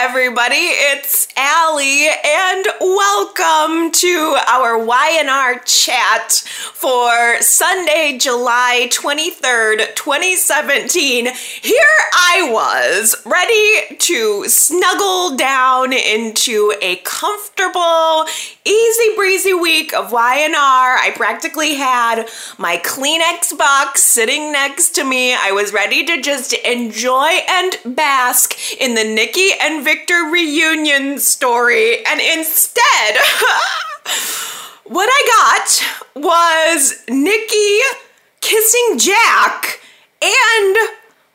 [0.00, 0.54] everybody.
[0.54, 6.32] It's Allie, and welcome to our Y&R chat
[6.72, 11.26] for Sunday, July 23rd, 2017.
[11.26, 11.82] Here
[12.14, 18.26] I was, ready to snuggle down into a comfortable,
[18.68, 20.54] easy breezy week of Y&R.
[20.54, 25.34] I practically had my Kleenex box sitting next to me.
[25.34, 32.04] I was ready to just enjoy and bask in the Nikki and Victor reunion story.
[32.04, 33.16] And instead,
[34.84, 35.60] what I
[36.14, 37.80] got was Nikki
[38.40, 39.80] kissing Jack
[40.22, 40.76] and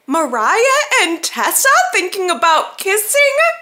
[0.05, 0.61] Mariah
[1.01, 3.19] and Tessa thinking about kissing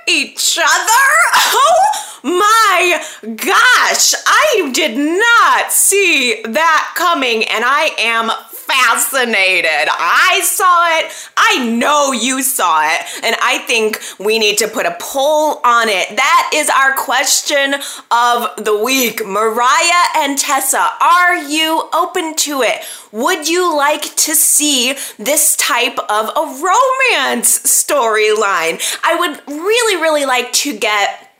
[0.07, 1.07] each other?
[1.53, 8.31] Oh my gosh, I did not see that coming, and I am
[8.71, 9.89] fascinated.
[9.89, 11.11] I saw it.
[11.35, 13.01] I know you saw it.
[13.23, 16.15] And I think we need to put a poll on it.
[16.15, 17.75] That is our question
[18.11, 19.25] of the week.
[19.25, 22.85] Mariah and Tessa, are you open to it?
[23.11, 28.79] Would you like to see this type of a romance storyline?
[29.03, 31.30] I would really, really like to get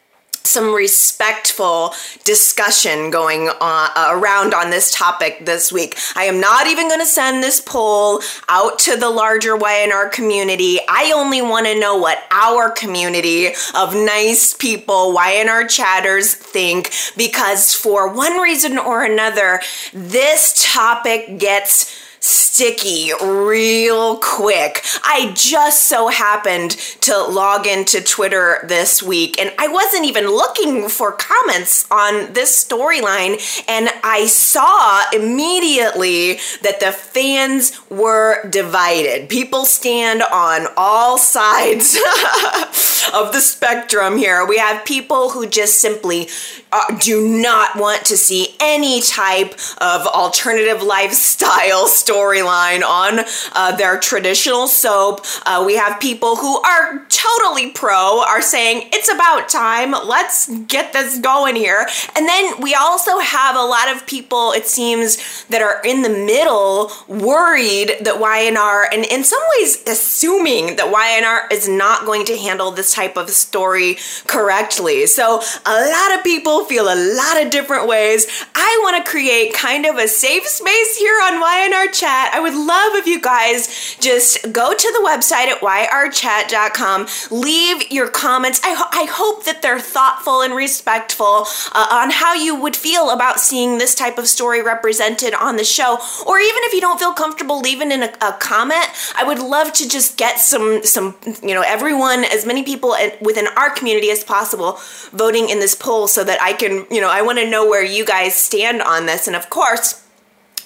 [0.44, 5.98] some respectful discussion going on uh, around on this topic this week.
[6.16, 10.80] I am not even going to send this poll out to the larger Y&R community.
[10.88, 17.74] I only want to know what our community of nice people, Y&R chatters think because
[17.74, 19.62] for one reason or another,
[19.94, 24.86] this topic gets sticky real quick.
[25.04, 30.88] I just so happened to log into Twitter this week and I wasn't even looking
[30.88, 39.28] for comments on this storyline and I saw immediately that the fans were divided.
[39.28, 41.96] People stand on all sides
[43.14, 44.46] of the spectrum here.
[44.46, 46.30] We have people who just simply
[46.72, 54.00] uh, do not want to see any type of alternative lifestyle storyline on uh, their
[54.00, 55.22] traditional soap.
[55.46, 60.94] Uh, we have people who are totally pro, are saying it's about time, let's get
[60.94, 61.88] this going here.
[62.16, 66.10] And then we also have a lot of people, it seems, that are in the
[66.10, 72.38] middle, worried that Y&R, and in some ways assuming that Y&R is not going to
[72.38, 75.06] handle this type of story correctly.
[75.06, 78.28] So a lot of people feel a lot of different ways.
[78.56, 82.32] I want to create kind of a safe space here on Y&R Chat.
[82.34, 88.10] I would love if you guys just go to the website at yrchat.com, leave your
[88.10, 88.62] comments.
[88.64, 93.10] I, ho- I hope that they're thoughtful and respectful uh, on how you would feel
[93.10, 95.98] about seeing this type of story represented on the show.
[96.26, 98.86] Or even if you don't feel comfortable leaving in a, a comment,
[99.16, 103.48] I would love to just get some, some, you know, everyone, as many people within
[103.58, 104.80] our community as possible
[105.12, 107.66] voting in this poll so that I I can, you know, I want to know
[107.66, 109.26] where you guys stand on this.
[109.26, 110.06] And of course,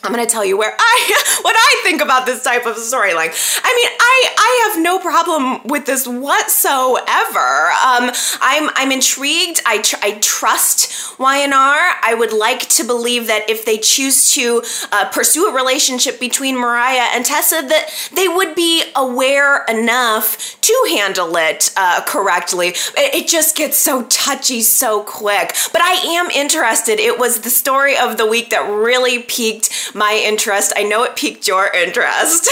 [0.05, 3.33] I'm gonna tell you where I what I think about this type of storyline.
[3.63, 7.71] I mean, I I have no problem with this whatsoever.
[7.83, 8.11] Um,
[8.41, 9.61] I'm I'm intrigued.
[9.65, 11.51] I tr- I trust Y&R.
[11.53, 16.55] I would like to believe that if they choose to uh, pursue a relationship between
[16.57, 22.69] Mariah and Tessa, that they would be aware enough to handle it uh, correctly.
[22.69, 25.55] It, it just gets so touchy so quick.
[25.71, 26.99] But I am interested.
[26.99, 30.73] It was the story of the week that really piqued my interest.
[30.75, 32.49] I know it piqued your interest.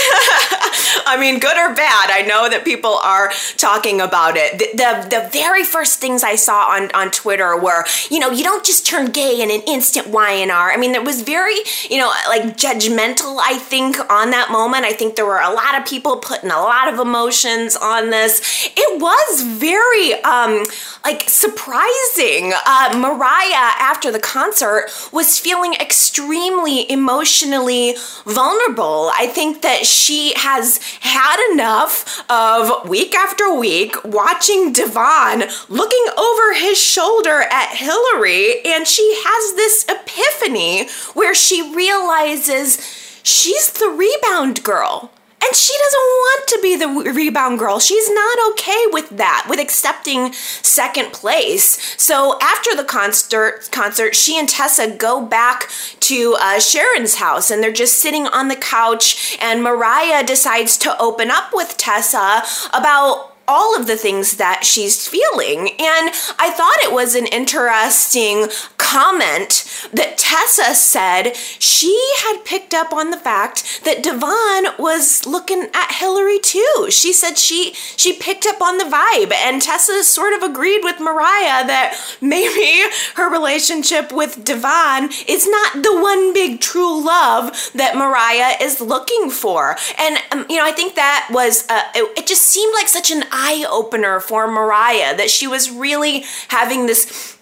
[1.06, 4.58] I mean, good or bad, I know that people are talking about it.
[4.58, 8.42] The, the, the very first things I saw on, on Twitter were, you know, you
[8.42, 10.72] don't just turn gay in an instant Y&R.
[10.72, 11.56] I mean, it was very,
[11.90, 14.86] you know, like judgmental, I think, on that moment.
[14.86, 18.70] I think there were a lot of people putting a lot of emotions on this.
[18.74, 20.64] It was very, um,
[21.04, 22.54] like, surprising.
[22.64, 29.10] Uh, Mariah, after the concert, was feeling extremely emotional emotionally vulnerable.
[29.16, 36.54] I think that she has had enough of week after week watching Devon looking over
[36.54, 42.78] his shoulder at Hilary, and she has this epiphany where she realizes
[43.22, 45.10] she's the rebound girl.
[45.44, 47.78] And she doesn't want to be the rebound girl.
[47.78, 51.94] She's not okay with that, with accepting second place.
[52.00, 55.68] So after the concert, concert, she and Tessa go back
[56.00, 59.36] to uh, Sharon's house, and they're just sitting on the couch.
[59.40, 62.42] And Mariah decides to open up with Tessa
[62.72, 65.68] about all of the things that she's feeling.
[65.78, 68.46] And I thought it was an interesting
[68.84, 75.68] comment that Tessa said she had picked up on the fact that Devon was looking
[75.72, 76.88] at Hilary too.
[76.90, 81.00] She said she she picked up on the vibe, and Tessa sort of agreed with
[81.00, 82.84] Mariah that maybe
[83.14, 89.30] her relationship with Devon is not the one big true love that Mariah is looking
[89.30, 89.76] for.
[89.98, 93.10] And um, you know, I think that was uh, it, it just seemed like such
[93.10, 97.33] an eye opener for Mariah that she was really having this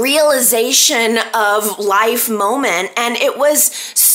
[0.00, 2.90] realization of life moment.
[2.96, 3.72] And it was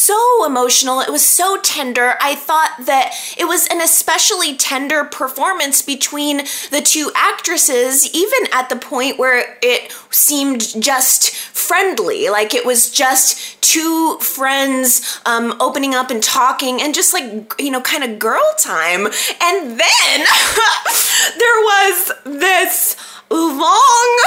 [0.08, 1.02] so emotional.
[1.02, 2.16] It was so tender.
[2.22, 6.38] I thought that it was an especially tender performance between
[6.72, 12.30] the two actresses even at the point where it seemed just friendly.
[12.30, 17.70] Like it was just two friends um, opening up and talking and just like you
[17.70, 19.06] know kind of girl time.
[19.42, 20.20] And then
[21.38, 22.96] there was this
[23.30, 24.20] long,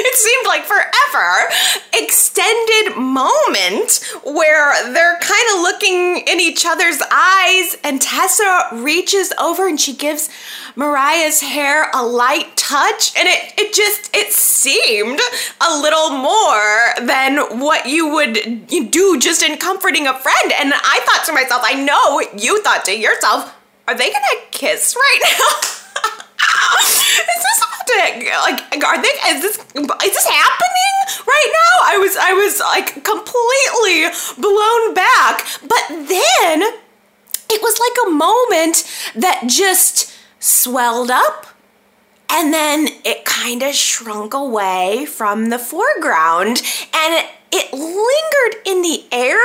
[0.00, 1.48] it seemed like forever,
[1.94, 9.68] extended moment where they're kind of looking in each other's eyes, and Tessa reaches over
[9.68, 10.28] and she gives
[10.76, 15.20] Mariah's hair a light touch, and it, it just, it seemed
[15.60, 20.52] a little more than what you would do just in comforting a friend.
[20.58, 23.54] And I thought to myself, I know you thought to yourself,
[23.88, 25.79] are they gonna kiss right now?
[26.80, 27.60] is this
[28.70, 30.94] like are they is this is this happening
[31.26, 31.74] right now?
[31.84, 34.08] I was i was like completely
[34.40, 35.46] blown back.
[35.62, 36.62] But then
[37.52, 38.84] it was like a moment
[39.16, 41.46] that just swelled up
[42.30, 46.62] and then it kind of shrunk away from the foreground
[46.94, 49.38] and it, it lingered in the air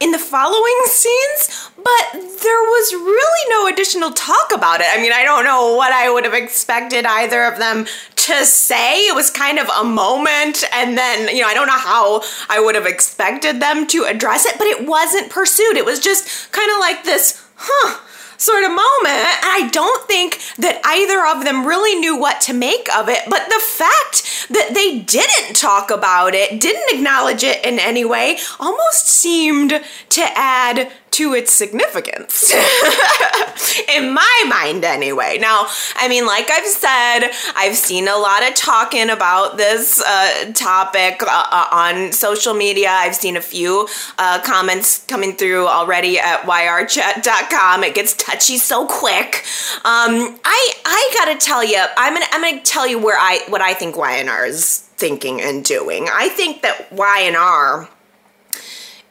[0.00, 4.86] in the following scenes, but there was really no additional talk about it.
[4.90, 7.86] I mean, I don't know what I would have expected either of them
[8.16, 9.06] to say.
[9.06, 12.60] It was kind of a moment, and then, you know, I don't know how I
[12.60, 15.76] would have expected them to address it, but it wasn't pursued.
[15.76, 18.00] It was just kind of like this, huh
[18.36, 18.82] sort of moment.
[19.04, 23.20] I don't think that either of them really knew what to make of it.
[23.28, 28.38] But the fact that they didn't talk about it, didn't acknowledge it in any way,
[28.60, 32.52] almost seemed to add to its significance.
[33.88, 35.38] In my mind, anyway.
[35.40, 40.52] Now, I mean, like I've said, I've seen a lot of talking about this uh,
[40.54, 42.88] topic uh, uh on social media.
[42.90, 43.88] I've seen a few
[44.18, 47.84] uh, comments coming through already at yrchat.com.
[47.84, 49.44] It gets touchy so quick.
[49.84, 53.60] Um, I I gotta tell you, I'm gonna I'm gonna tell you where I what
[53.60, 56.08] I think Y&R is thinking and doing.
[56.12, 57.88] I think that Y&R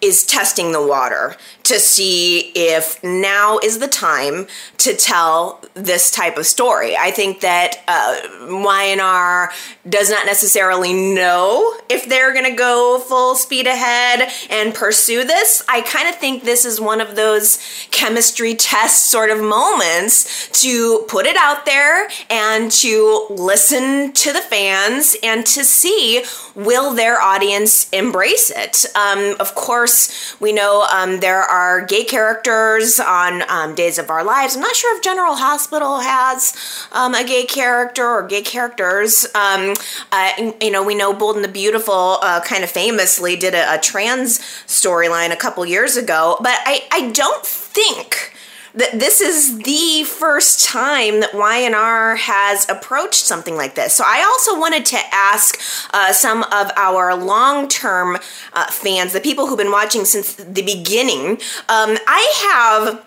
[0.03, 4.47] is testing the water to see if now is the time
[4.79, 6.97] to tell this type of story.
[6.97, 8.19] I think that uh,
[8.53, 9.51] Y&R
[9.87, 15.63] does not necessarily know if they're going to go full speed ahead and pursue this.
[15.69, 17.59] I kind of think this is one of those
[17.91, 24.41] chemistry test sort of moments to put it out there and to listen to the
[24.41, 26.25] fans and to see
[26.55, 28.85] will their audience embrace it.
[28.95, 31.52] Um, of course, we know um, there are
[31.87, 34.55] gay characters on um, Days of Our Lives.
[34.55, 36.55] I'm not sure if General Hospital has
[36.91, 39.25] um, a gay character or gay characters.
[39.35, 39.73] Um,
[40.11, 43.75] uh, you know, we know Bold and the Beautiful uh, kind of famously did a,
[43.75, 48.33] a trans storyline a couple years ago, but I, I don't think
[48.75, 53.93] that this is the first time that Y&R has approached something like this.
[53.93, 55.59] So I also wanted to ask
[55.93, 58.17] uh, some of our long term
[58.53, 61.31] uh, fans, the people who've been watching since the beginning.
[61.69, 63.05] Um, I have.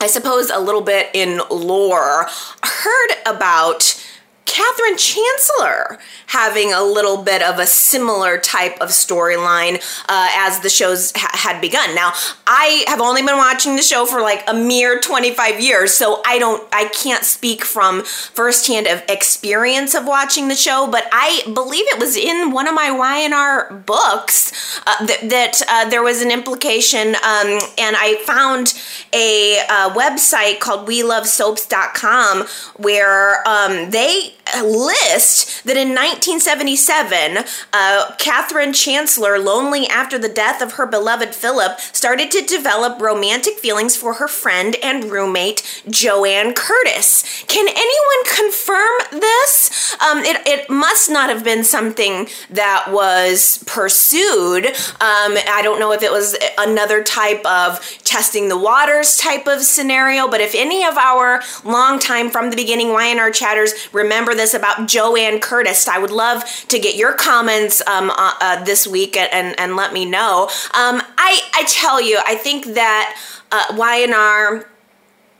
[0.00, 2.26] I suppose a little bit in lore,
[2.62, 4.03] heard about
[4.46, 9.76] Katherine Chancellor having a little bit of a similar type of storyline
[10.08, 11.94] uh, as the shows ha- had begun.
[11.94, 12.12] Now,
[12.46, 16.38] I have only been watching the show for like a mere 25 years, so I
[16.38, 21.84] don't, I can't speak from firsthand of experience of watching the show, but I believe
[21.88, 26.30] it was in one of my Y&R books uh, that, that uh, there was an
[26.30, 28.74] implication, um, and I found
[29.12, 32.46] a uh, website called WeLoveSoaps.com
[32.76, 40.72] where um, they list that in 1977, uh, Katherine Chancellor, lonely after the death of
[40.72, 47.44] her beloved Philip, started to develop romantic feelings for her friend and roommate, Joanne Curtis.
[47.48, 49.94] Can anyone confirm this?
[50.00, 54.66] um, it, it must not have been something that was pursued.
[54.66, 57.80] Um, I don't know if it was another type of
[58.14, 62.54] testing the waters type of scenario, but if any of our long time from the
[62.54, 67.82] beginning Y&R chatters remember this about Joanne Curtis, I would love to get your comments
[67.88, 70.44] um, uh, uh, this week and, and, let me know.
[70.74, 74.64] Um, I, I tell you, I think that uh, Y&R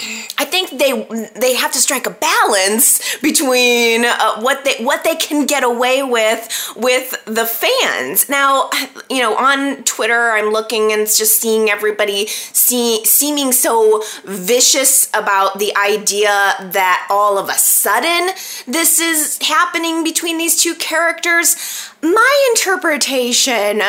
[0.01, 1.07] I think they
[1.39, 6.03] they have to strike a balance between uh, what they what they can get away
[6.03, 8.29] with with the fans.
[8.29, 8.71] Now,
[9.09, 15.61] you know, on Twitter, I'm looking and just seeing everybody see, seeming so vicious about
[15.61, 16.29] the idea
[16.73, 18.35] that all of a sudden
[18.67, 21.57] this is happening between these two characters.
[22.03, 23.81] My interpretation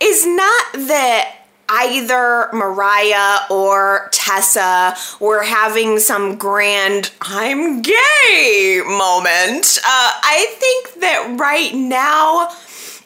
[0.00, 1.37] is not that
[1.68, 9.78] either Mariah or Tessa were having some grand I'm gay moment.
[9.84, 12.50] Uh, I think that right now,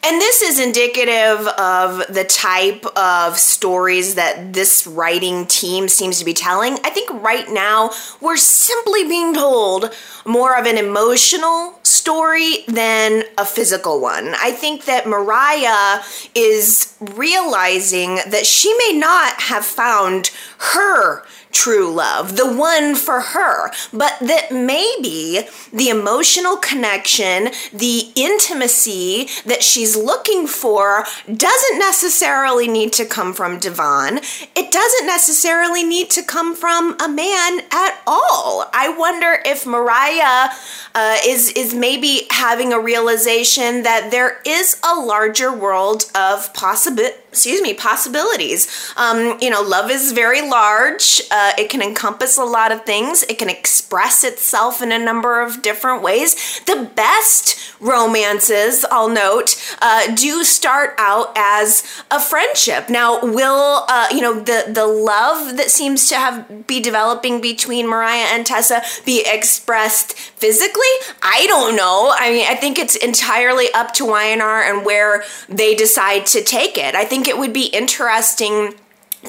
[0.05, 6.25] and this is indicative of the type of stories that this writing team seems to
[6.25, 6.75] be telling.
[6.85, 7.91] I think right now
[8.21, 9.95] we're simply being told
[10.27, 14.35] more of an emotional story than a physical one.
[14.41, 16.03] I think that Mariah
[16.35, 23.71] is realizing that she may not have found her true love, the one for her,
[23.93, 32.93] but that maybe the emotional connection, the intimacy that she's looking for doesn't necessarily need
[32.95, 34.19] to come from Devon.
[34.57, 38.69] It doesn't necessarily need to come from a man at all.
[38.73, 40.51] I wonder if Mariah
[40.95, 47.09] uh, is is maybe having a realization that there is a larger world of possible
[47.33, 48.93] excuse me possibilities.
[48.95, 51.23] Um, you know, love is very large.
[51.31, 53.23] Uh, it can encompass a lot of things.
[53.23, 56.61] It can express itself in a number of different ways.
[56.67, 62.91] The best romances, I'll note, uh, do start out as a friendship.
[62.91, 67.89] Now, will uh, you know the the love that seems to have be developing between
[67.89, 70.83] Mariah and Tessa be expressed physically?
[71.23, 72.15] I don't know.
[72.15, 76.77] I mean, I think it's entirely up to Y&R and where they decide to take
[76.77, 76.95] it.
[76.95, 78.75] I think it would be interesting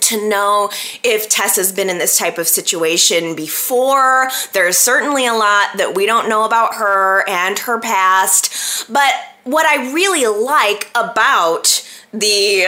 [0.01, 0.71] to know
[1.03, 4.29] if Tessa's been in this type of situation before.
[4.53, 8.91] There's certainly a lot that we don't know about her and her past.
[8.91, 12.67] But what I really like about the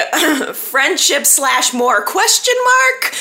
[0.53, 3.15] friendship slash more question mark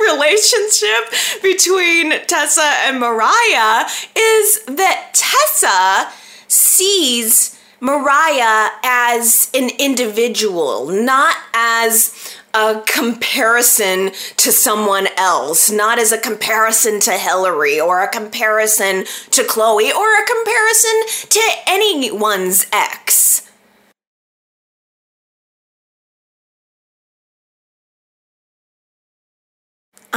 [0.00, 6.12] relationship between Tessa and Mariah is that Tessa
[6.48, 16.18] sees Mariah as an individual, not as a comparison to someone else, not as a
[16.18, 23.45] comparison to Hilary or a comparison to Chloe or a comparison to anyone's ex.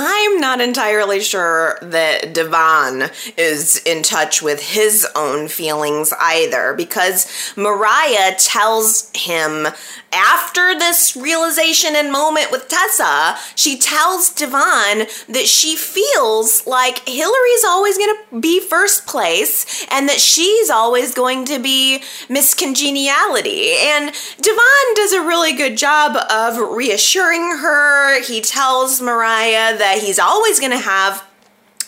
[0.02, 7.54] I'm not entirely sure that Devon is in touch with his own feelings either because
[7.58, 9.68] Mariah tells him
[10.12, 17.66] after this realization and moment with Tessa, she tells Devon that she feels like Hilary's
[17.66, 23.74] always going to be first place and that she's always going to be Miss Congeniality.
[23.78, 28.24] And Devon does a really good job of reassuring her.
[28.24, 31.28] He tells Mariah that he's always going to have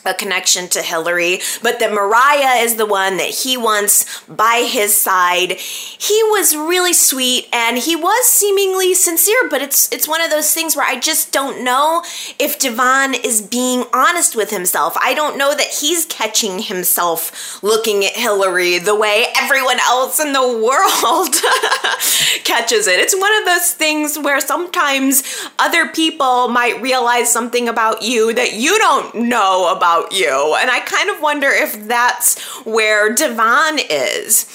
[0.05, 4.95] a connection to Hilary, but that Mariah is the one that he wants by his
[4.95, 5.53] side.
[5.53, 10.53] He was really sweet and he was seemingly sincere, but it's it's one of those
[10.53, 12.03] things where I just don't know
[12.39, 14.95] if Devon is being honest with himself.
[14.99, 20.33] I don't know that he's catching himself looking at Hilary the way everyone else in
[20.33, 21.35] the world
[22.43, 22.99] catches it.
[22.99, 25.23] It's one of those things where sometimes
[25.59, 30.55] other people might realize something about you that you don't know about about you.
[30.59, 34.45] And I kind of wonder if that's where Devon is.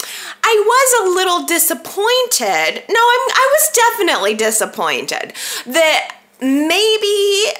[0.42, 2.84] I was a little disappointed.
[2.88, 5.34] No, I'm, I was definitely disappointed
[5.66, 7.52] that maybe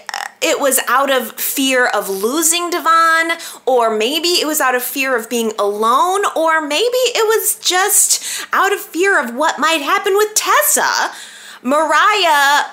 [0.43, 5.17] it was out of fear of losing Devon, or maybe it was out of fear
[5.17, 10.17] of being alone, or maybe it was just out of fear of what might happen
[10.17, 11.13] with Tessa.
[11.63, 12.65] Mariah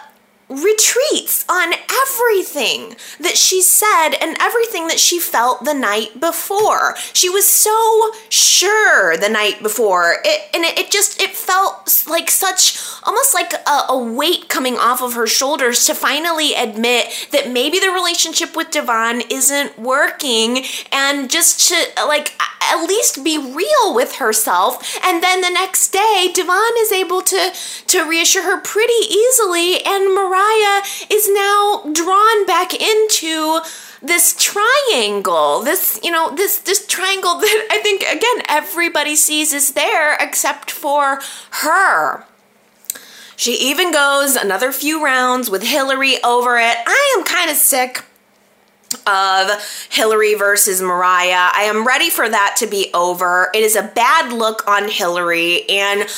[0.62, 6.96] retreats on everything that she said and everything that she felt the night before.
[7.14, 10.18] She was so sure the night before.
[10.24, 14.78] It, and it, it just it felt like such almost like a, a, weight coming
[14.78, 20.64] off of her shoulders to finally admit that maybe the relationship with Devon isn't working
[20.92, 22.34] and just to like
[22.72, 24.98] at least be real with herself.
[25.04, 27.52] And then the next day, Devon is able to,
[27.88, 33.60] to reassure her pretty easily, and Mariah is now drawn back into
[34.02, 39.72] this triangle this you know this this triangle that i think again everybody sees is
[39.72, 41.22] there except for
[41.62, 42.26] her
[43.36, 46.78] she even goes another few rounds with Hilary over it.
[46.86, 48.04] I am kind of sick
[49.08, 51.52] of Hilary versus Mariah.
[51.54, 53.50] I am ready for that to be over.
[53.54, 56.10] It is a bad look on Hilary and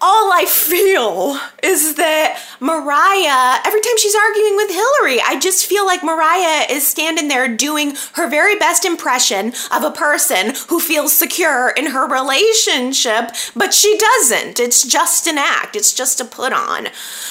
[0.00, 5.84] all I feel is that Mariah, every time she's arguing with Hilary, I just feel
[5.84, 11.12] like Mariah is standing there doing her very best impression of a person who feels
[11.12, 14.60] secure in her relationship, but she doesn't.
[14.60, 16.86] It's just an act, it's just a put on.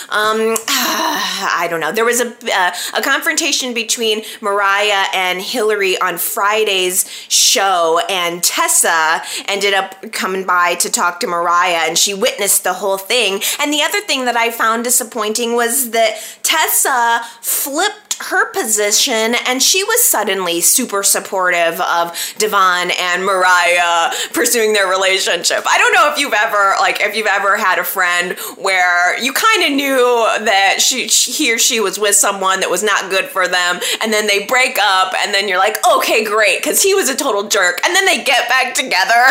[0.09, 1.91] Um, I don't know.
[1.93, 9.21] There was a, uh, a confrontation between Mariah and Hilary on Friday's show, and Tessa
[9.47, 13.41] ended up coming by to talk to Mariah, and she witnessed the whole thing.
[13.59, 19.61] And the other thing that I found disappointing was that Tessa flipped her position and
[19.61, 25.63] she was suddenly super supportive of Devon and Mariah pursuing their relationship.
[25.67, 29.33] I don't know if you've ever like if you've ever had a friend where you
[29.33, 33.09] kind of knew that she, she he or she was with someone that was not
[33.09, 36.81] good for them and then they break up and then you're like, "Okay, great," cuz
[36.81, 37.79] he was a total jerk.
[37.85, 39.13] And then they get back together.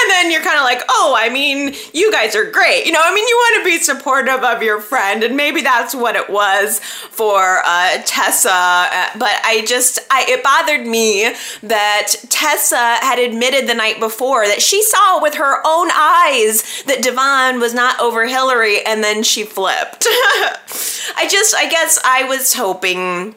[0.00, 3.02] and then you're kind of like, "Oh, I mean, you guys are great." You know,
[3.02, 6.30] I mean, you want to be supportive of your friend and maybe that's what it
[6.30, 6.78] was
[7.10, 13.68] for uh, Tessa, uh, but I just, I, it bothered me that Tessa had admitted
[13.68, 18.26] the night before that she saw with her own eyes that Devon was not over
[18.26, 20.06] Hilary and then she flipped.
[20.08, 23.34] I just, I guess I was hoping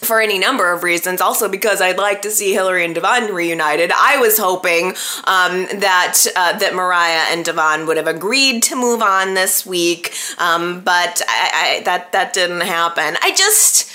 [0.00, 1.20] for any number of reasons.
[1.20, 3.92] Also, because I'd like to see Hilary and Devon reunited.
[3.92, 4.88] I was hoping
[5.24, 10.14] um, that uh, that Mariah and Devon would have agreed to move on this week,
[10.38, 13.16] um, but I, I, that that didn't happen.
[13.22, 13.90] I just.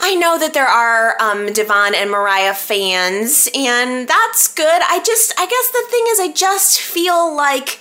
[0.00, 4.66] I know that there are um, Devon and Mariah fans, and that's good.
[4.66, 7.78] I just, I guess the thing is, I just feel like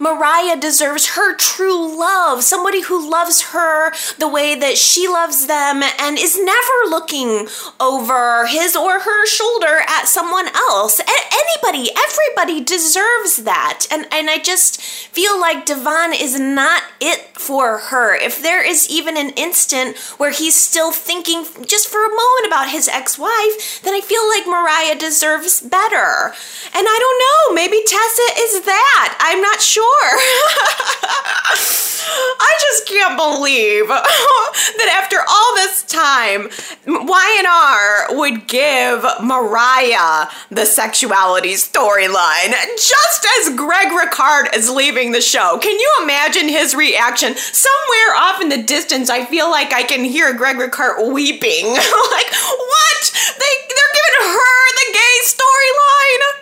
[0.00, 5.82] Mariah deserves her true love, somebody who loves her the way that she loves them
[5.98, 7.46] and is never looking
[7.78, 11.00] over his or her shoulder at someone else.
[11.00, 13.86] Anybody, everybody deserves that.
[13.90, 18.14] And and I just feel like Devon is not it for her.
[18.14, 22.70] If there is even an instant where he's still thinking just for a moment about
[22.70, 26.32] his ex-wife, then I feel like Mariah deserves better.
[26.72, 29.18] And I don't know, maybe Tessa is that.
[29.20, 29.89] I'm not sure
[32.40, 33.88] I just can't believe
[34.78, 36.48] that after all this time,
[36.86, 45.58] Y&R would give Mariah the sexuality storyline just as Greg Rikaart is leaving the show.
[45.58, 47.36] Can you imagine his reaction?
[47.36, 51.66] Somewhere off in the distance, I feel like I can hear Greg Rikaart weeping.
[51.74, 53.12] like, what?
[53.38, 56.39] They, they're giving her the gay storyline?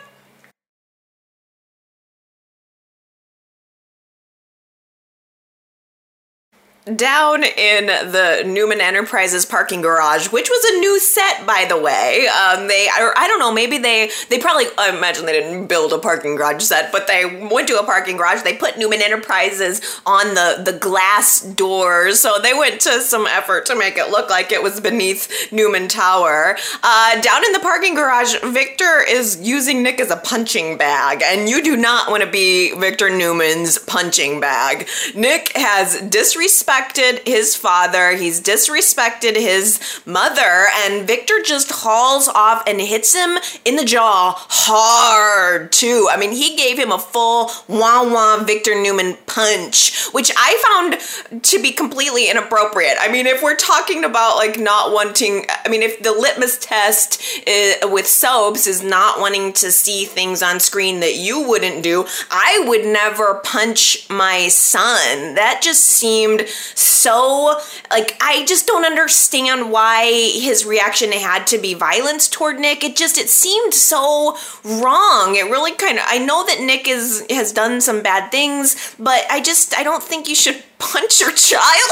[6.97, 12.27] Down in the Newman Enterprises parking garage, which was a new set, by the way.
[12.29, 15.93] Um, they, or I don't know, maybe they, they probably, I imagine they didn't build
[15.93, 18.43] a parking garage set, but they went to a parking garage.
[18.43, 23.67] They put Newman Enterprises on the, the glass doors, so they went to some effort
[23.67, 26.57] to make it look like it was beneath Newman Tower.
[26.83, 31.49] Uh, down in the parking garage, Victor is using Nick as a punching bag, and
[31.49, 34.89] you do not want to be Victor Newman's punching bag.
[35.15, 42.63] Nick has disrespect disrespected his father, he's disrespected his mother, and Victor just hauls off
[42.67, 46.09] and hits him in the jaw hard too.
[46.11, 50.99] I mean, he gave him a full wah wah Victor Newman punch, which I
[51.31, 52.97] found to be completely inappropriate.
[53.01, 57.23] I mean, if we're talking about like not wanting, I mean, if the litmus test
[57.47, 62.07] is, with soaps is not wanting to see things on screen that you wouldn't do,
[62.31, 65.35] I would never punch my son.
[65.35, 71.75] That just seemed so like I just don't understand why his reaction had to be
[71.75, 72.85] violence toward Nick.
[72.85, 75.35] It just it seemed so wrong.
[75.35, 79.25] It really kind of I know that Nick is has done some bad things, but
[79.31, 81.91] I just I don't think you should punch your child.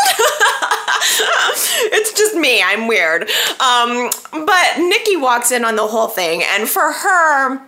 [1.92, 2.62] it's just me.
[2.62, 3.22] I'm weird.
[3.60, 7.60] Um, but Nikki walks in on the whole thing, and for her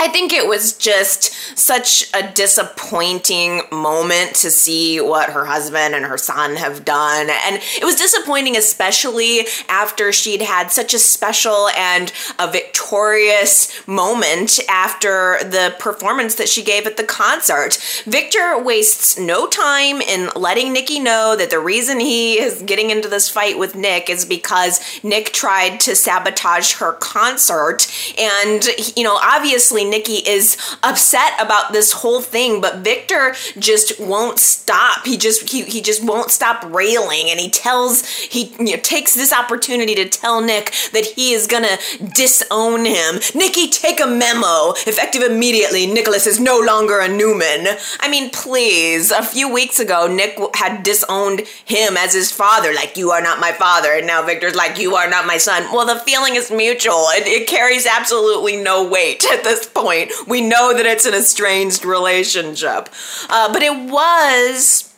[0.00, 6.06] I think it was just such a disappointing moment to see what her husband and
[6.06, 7.28] her son have done.
[7.28, 14.58] And it was disappointing, especially after she'd had such a special and a victorious moment
[14.70, 17.76] after the performance that she gave at the concert.
[18.06, 23.08] Victor wastes no time in letting Nikki know that the reason he is getting into
[23.08, 27.86] this fight with Nick is because Nick tried to sabotage her concert.
[28.18, 28.64] And,
[28.96, 35.04] you know, obviously, Nikki is upset about this whole thing, but Victor just won't stop.
[35.04, 39.14] He just he, he just won't stop railing and he tells he you know, takes
[39.14, 41.78] this opportunity to tell Nick that he is gonna
[42.14, 43.20] disown him.
[43.34, 44.72] Nikki, take a memo.
[44.86, 47.66] Effective immediately, Nicholas is no longer a Newman.
[48.00, 49.10] I mean, please.
[49.10, 53.40] A few weeks ago, Nick had disowned him as his father, like you are not
[53.40, 55.64] my father, and now Victor's like you are not my son.
[55.72, 57.06] Well, the feeling is mutual.
[57.10, 59.79] It, it carries absolutely no weight at this point
[60.26, 62.88] we know that it's an estranged relationship.
[63.28, 64.94] Uh, but it was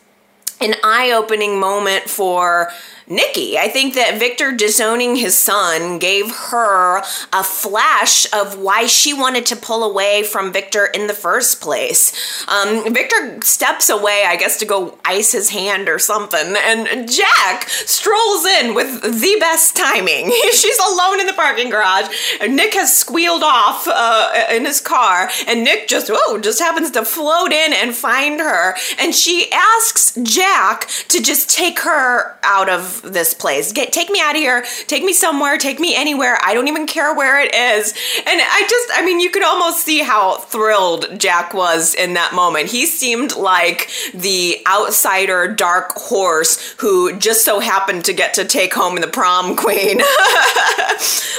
[0.60, 2.70] an eye opening moment for
[3.06, 3.58] Nikki.
[3.58, 6.98] I think that Victor disowning his son gave her
[7.32, 12.12] a flash of why she wanted to pull away from Victor in the first place.
[12.48, 17.68] Um, Victor steps away, I guess, to go ice his hand or something, and Jack
[17.68, 20.30] strolls in with the best timing.
[20.52, 22.08] She's alone in the parking garage,
[22.40, 26.90] and Nick has squealed off uh, in his car, and Nick just, oh, just happens
[26.92, 32.68] to float in and find her, and she asks Jack to just take her out
[32.68, 33.72] of this place.
[33.72, 34.64] Get take me out of here.
[34.86, 35.56] Take me somewhere.
[35.56, 36.38] Take me anywhere.
[36.42, 37.92] I don't even care where it is.
[38.18, 42.34] And I just I mean you could almost see how thrilled Jack was in that
[42.34, 42.70] moment.
[42.70, 48.74] He seemed like the outsider dark horse who just so happened to get to take
[48.74, 49.98] home the prom queen.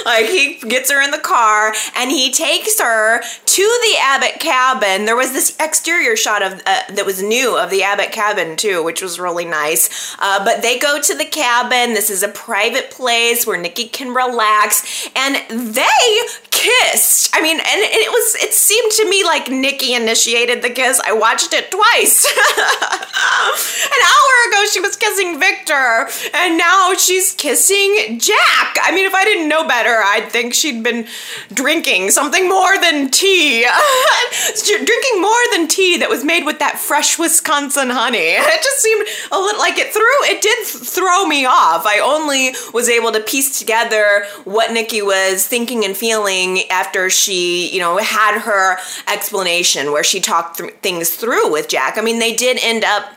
[0.04, 3.22] like he gets her in the car and he takes her
[3.54, 5.04] to the Abbott cabin.
[5.04, 8.82] There was this exterior shot of uh, that was new of the Abbott cabin too,
[8.82, 10.16] which was really nice.
[10.18, 11.94] Uh, but they go to the cabin.
[11.94, 16.18] This is a private place where Nikki can relax, and they
[16.50, 17.30] kissed.
[17.32, 21.00] I mean, and it was it seemed to me like Nikki initiated the kiss.
[21.04, 22.24] I watched it twice.
[23.84, 28.78] An hour ago she was kissing Victor, and now she's kissing Jack.
[28.82, 31.06] I mean, if I didn't know better, I'd think she'd been
[31.52, 33.43] drinking something more than tea.
[34.64, 38.34] drinking more than tea that was made with that fresh Wisconsin honey.
[38.54, 41.86] It just seemed a little like it threw it did throw me off.
[41.86, 47.68] I only was able to piece together what Nikki was thinking and feeling after she,
[47.70, 48.78] you know, had her
[49.08, 51.98] explanation where she talked th- things through with Jack.
[51.98, 53.13] I mean, they did end up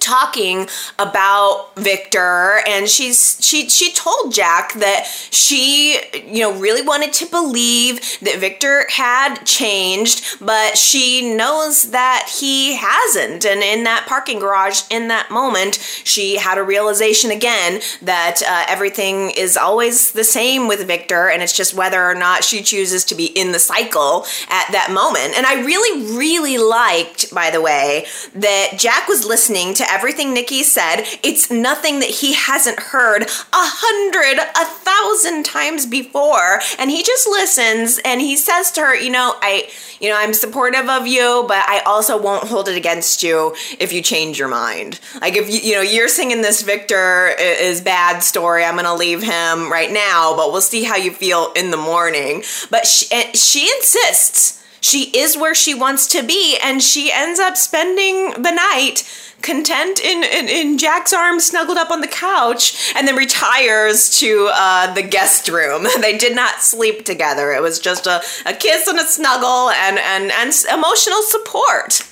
[0.00, 7.12] talking about Victor and she's she she told Jack that she you know really wanted
[7.14, 13.44] to believe that Victor had changed but she knows that he hasn't.
[13.44, 18.64] And in that parking garage in that moment she had a realization again that uh,
[18.68, 23.04] everything is always the same with Victor and it's just whether or not she chooses
[23.04, 25.36] to be in the cycle at that moment.
[25.36, 30.62] And I really really liked by the way that Jack was listening to everything Nikki
[30.62, 31.04] said.
[31.22, 36.60] It's nothing that he hasn't heard a hundred, a thousand times before.
[36.78, 39.68] And he just listens and he says to her, you know, I,
[40.00, 43.92] you know, I'm supportive of you, but I also won't hold it against you if
[43.92, 45.00] you change your mind.
[45.20, 49.22] Like if you, you know, you're singing this Victor is bad story, I'm gonna leave
[49.22, 52.42] him right now, but we'll see how you feel in the morning.
[52.70, 57.56] But she, she insists she is where she wants to be, and she ends up
[57.56, 59.04] spending the night
[59.42, 64.50] content in, in, in, Jack's arms, snuggled up on the couch, and then retires to
[64.52, 65.86] uh, the guest room.
[66.00, 67.52] they did not sleep together.
[67.52, 72.02] It was just a, a kiss and a snuggle and, and, and emotional support.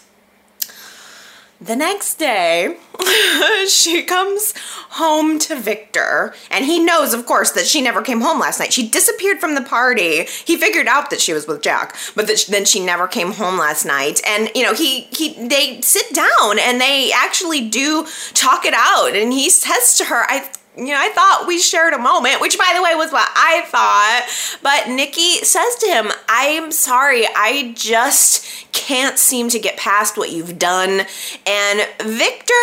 [1.64, 2.76] The next day,
[3.68, 4.52] she comes
[4.90, 8.70] home to Victor, and he knows, of course, that she never came home last night.
[8.70, 10.24] She disappeared from the party.
[10.44, 13.56] He figured out that she was with Jack, but that then she never came home
[13.56, 14.20] last night.
[14.26, 19.16] And you know, he he they sit down and they actually do talk it out.
[19.16, 22.58] And he says to her, "I." you know, I thought we shared a moment, which
[22.58, 24.58] by the way was what I thought.
[24.62, 30.32] But Nikki says to him, I'm sorry, I just can't seem to get past what
[30.32, 31.06] you've done.
[31.46, 32.54] And Victor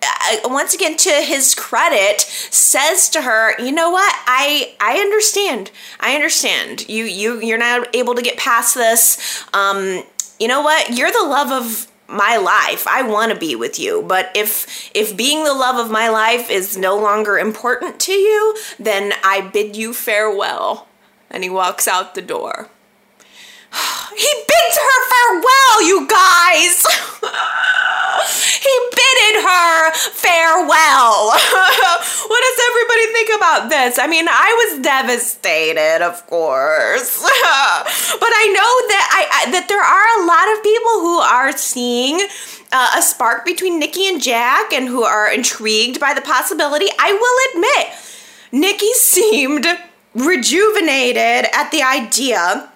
[0.00, 4.14] uh, once again to his credit says to her you know what?
[4.26, 5.72] I i understand.
[5.98, 6.88] I understand.
[6.88, 9.44] You you you're not able to get past this.
[9.52, 10.04] Um
[10.38, 10.96] you know what?
[10.96, 12.86] You're the love of my life.
[12.88, 14.02] I want to be with you.
[14.02, 18.56] But if if being the love of my life is no longer important to you,
[18.78, 20.88] then I bid you farewell."
[21.30, 22.70] And he walks out the door.
[24.16, 26.67] he bids her farewell, you guys
[33.88, 33.98] this?
[33.98, 39.82] I mean, I was devastated, of course, but I know that I, I, that there
[39.82, 42.20] are a lot of people who are seeing
[42.72, 46.86] uh, a spark between Nikki and Jack and who are intrigued by the possibility.
[46.98, 47.96] I will admit,
[48.52, 49.66] Nikki seemed
[50.14, 52.70] rejuvenated at the idea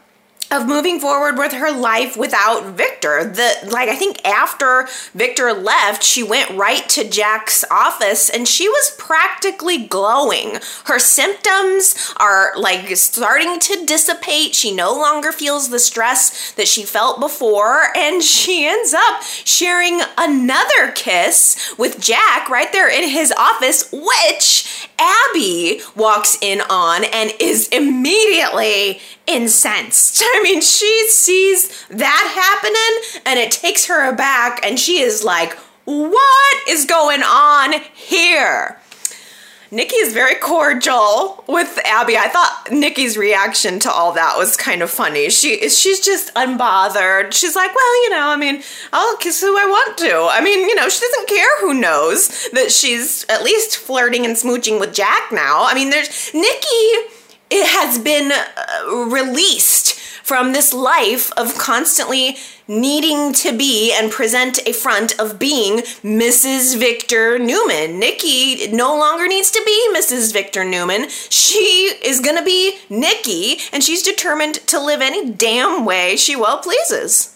[0.52, 3.24] of moving forward with her life without Victor.
[3.24, 8.68] The like I think after Victor left, she went right to Jack's office and she
[8.68, 10.58] was practically glowing.
[10.84, 14.54] Her symptoms are like starting to dissipate.
[14.54, 20.02] She no longer feels the stress that she felt before and she ends up sharing
[20.18, 27.32] another kiss with Jack right there in his office, which Abby walks in on and
[27.40, 30.22] is immediately incensed.
[30.34, 35.55] I mean, she sees that happening and it takes her aback, and she is like,
[35.85, 38.78] What is going on here?
[39.72, 42.18] Nikki is very cordial with Abby.
[42.18, 45.31] I thought Nikki's reaction to all that was kind of funny.
[45.31, 47.33] She she's just unbothered.
[47.33, 50.28] She's like, well, you know, I mean, I'll kiss who I want to.
[50.31, 54.37] I mean, you know, she doesn't care who knows that she's at least flirting and
[54.37, 55.64] smooching with Jack now.
[55.64, 57.09] I mean, there's Nikki
[57.55, 59.98] it has been uh, released
[60.33, 66.79] from this life of constantly needing to be and present a front of being Mrs.
[66.79, 67.99] Victor Newman.
[67.99, 70.33] Nikki no longer needs to be Mrs.
[70.33, 71.11] Victor Newman.
[71.29, 76.35] She is going to be Nikki, and she's determined to live any damn way she
[76.35, 77.32] well pleases.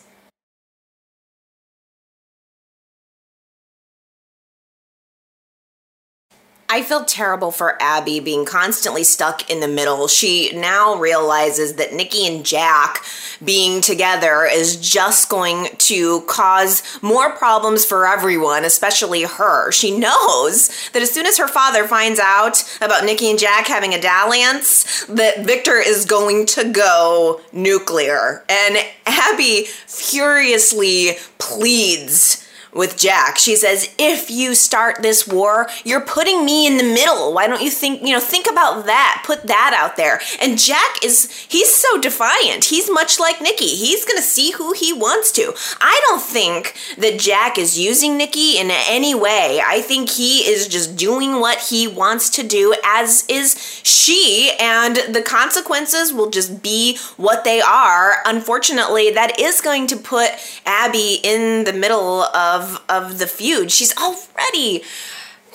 [6.69, 10.09] I feel terrible for Abby being constantly stuck in the middle.
[10.09, 13.05] She now realizes that Nikki and Jack
[13.45, 19.71] being together is just going to cause more problems for everyone, especially her.
[19.71, 23.95] She knows that as soon as her father finds out about Nikki and Jack having
[23.95, 28.45] a dalliance, that Victor is going to go nuclear.
[28.49, 32.46] And Abby furiously pleads
[32.77, 33.39] with Jack.
[33.39, 37.33] She says, "If you start this war, you're putting me in the middle.
[37.33, 39.23] Why don't you think, you know, think about that.
[39.25, 42.67] Put that out there." And Jack is he's so defiant.
[42.67, 43.75] He's much like Nikki.
[43.75, 45.55] He's going to see who he wants to.
[45.81, 49.61] I don't think that Jack is using Nikki in any way.
[49.65, 54.97] I think he is just doing what he wants to do as is she and
[55.09, 58.19] the consequences will just be what they are.
[58.25, 60.31] Unfortunately, that is going to put
[60.65, 63.71] Abby in the middle of of of the feud.
[63.71, 64.83] She's already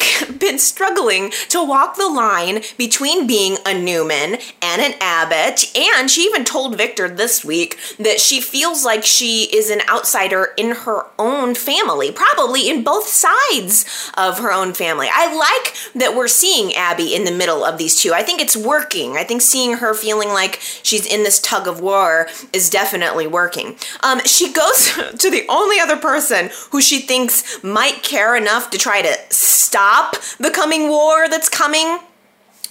[0.40, 5.72] been struggling to walk the line between being a Newman and an Abbott.
[5.78, 10.50] And she even told Victor this week that she feels like she is an outsider
[10.58, 13.86] in her own family, probably in both sides
[14.18, 15.08] of her own family.
[15.12, 18.14] I like that we're seeing Abby in the middle of these two.
[18.14, 19.18] I think it's working.
[19.18, 23.76] I think seeing her feeling like she's in this tug of war is definitely working.
[24.02, 28.78] Um, she goes to the only other person who she thinks might care enough to
[28.78, 32.00] try to stop stop the coming war that's coming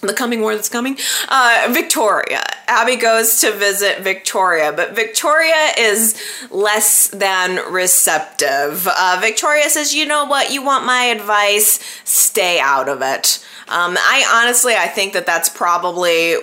[0.03, 0.97] the coming war that's coming.
[1.29, 2.43] Uh, Victoria.
[2.67, 6.19] Abby goes to visit Victoria, but Victoria is
[6.51, 8.89] less than receptive.
[8.91, 10.51] Uh, Victoria says, "You know what?
[10.51, 11.81] You want my advice?
[12.05, 16.37] Stay out of it." Um, I honestly, I think that that's probably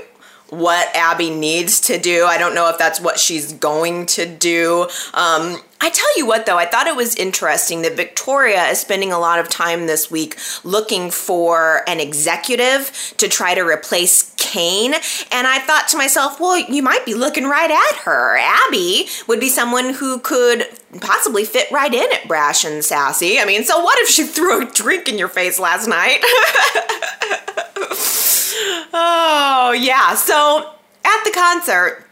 [0.49, 2.25] what Abby needs to do.
[2.25, 4.87] I don't know if that's what she's going to do.
[5.15, 9.11] Um, I tell you what, though, I thought it was interesting that Victoria is spending
[9.11, 14.95] a lot of time this week looking for an executive to try to replace Cane.
[15.31, 18.37] And I thought to myself, well, you might be looking right at her.
[18.37, 20.67] Abby would be someone who could
[20.99, 23.39] possibly fit right in at Brash and Sassy.
[23.39, 26.19] I mean, so what if she threw a drink in your face last night?
[28.93, 30.15] oh, yeah.
[30.15, 30.73] So
[31.05, 32.06] at the concert,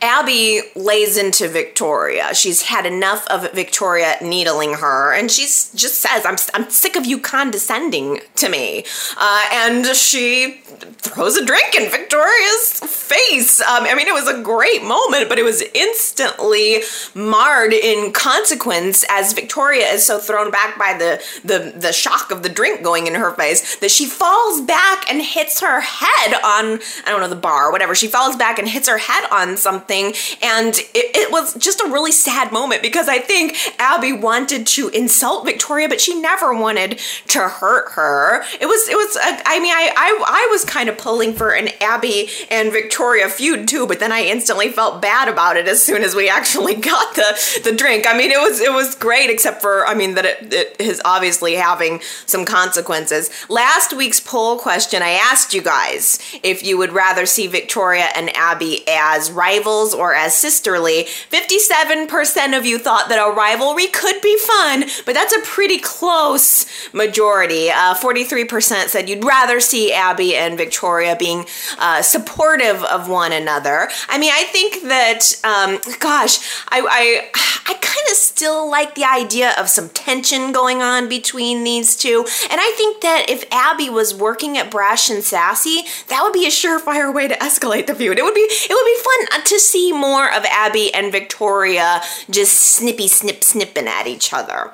[0.00, 2.34] Abby lays into Victoria.
[2.34, 7.06] She's had enough of Victoria needling her, and she just says, I'm, I'm sick of
[7.06, 8.84] you condescending to me.
[9.16, 10.60] Uh, and she
[10.98, 13.60] throws a drink in Victoria's face.
[13.60, 16.82] Um, I mean, it was a great moment, but it was instantly
[17.14, 22.42] marred in consequence as Victoria is so thrown back by the, the, the shock of
[22.42, 26.80] the drink going in her face that she falls back and hits her head on,
[27.04, 27.94] I don't know, the bar, whatever.
[27.94, 30.14] She falls back and hits her head on something.
[30.42, 34.90] And it, it was just a really sad moment because I think Abby wanted to
[34.90, 38.44] insult Victoria, but she never wanted to hurt her.
[38.60, 41.50] It was, it was, uh, I mean, I, I, I was kind of pulling for
[41.50, 45.82] an Abby and Victoria feud too, but then I instantly felt bad about it as
[45.82, 48.06] soon as we actually got the, the drink.
[48.06, 51.02] I mean, it was, it was great, except for, I mean, that it, it is
[51.04, 53.30] obviously having some consequences.
[53.48, 58.30] Last week's poll question, I asked you guys if you would rather see Victoria and
[58.36, 61.04] Abby as rivals or as sisterly.
[61.30, 66.66] 57% of you thought that a rivalry could be fun, but that's a pretty close
[66.92, 67.70] majority.
[67.70, 71.46] Uh, 43% said you'd rather see Abby and Victoria being
[71.78, 73.88] uh, supportive of one another.
[74.08, 76.38] I mean, I think that, um, gosh,
[76.68, 77.30] I, I,
[77.68, 82.26] I kind of still like the idea of some tension going on between these two.
[82.50, 86.46] And I think that if Abby was working at Brash and Sassy, that would be
[86.46, 88.18] a surefire way to escalate the feud.
[88.18, 92.56] It would be it would be fun to see more of Abby and Victoria just
[92.56, 94.72] snippy snip snipping at each other.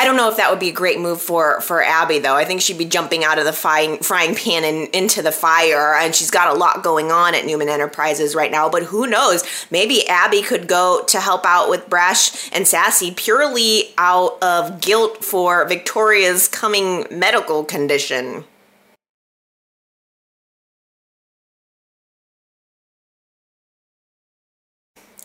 [0.00, 2.34] I don't know if that would be a great move for for Abby though.
[2.34, 5.94] I think she'd be jumping out of the frying frying pan and into the fire,
[5.94, 8.70] and she's got a lot going on at Newman Enterprises right now.
[8.70, 9.44] But who knows?
[9.70, 15.22] Maybe Abby could go to help out with Brash and Sassy purely out of guilt
[15.22, 18.44] for Victoria's coming medical condition.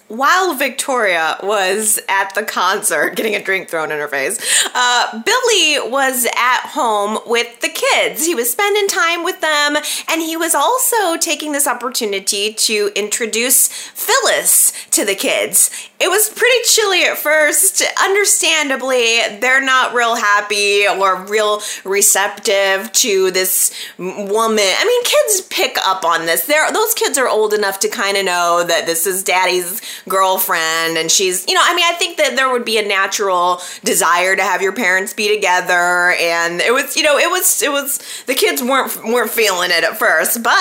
[0.07, 4.39] While Victoria was at the concert getting a drink thrown in her face,
[4.73, 8.25] uh, Billy was at home with the kids.
[8.25, 13.67] He was spending time with them, and he was also taking this opportunity to introduce
[13.67, 15.89] Phyllis to the kids.
[15.99, 17.81] It was pretty chilly at first.
[18.01, 24.59] Understandably, they're not real happy or real receptive to this woman.
[24.59, 26.45] I mean, kids pick up on this.
[26.45, 30.97] They're, those kids are old enough to kind of know that this is daddy's girlfriend
[30.97, 34.35] and she's, you know, I mean, I think that there would be a natural desire
[34.35, 37.99] to have your parents be together and it was, you know, it was it was
[38.27, 40.57] the kids weren't weren't feeling it at first, but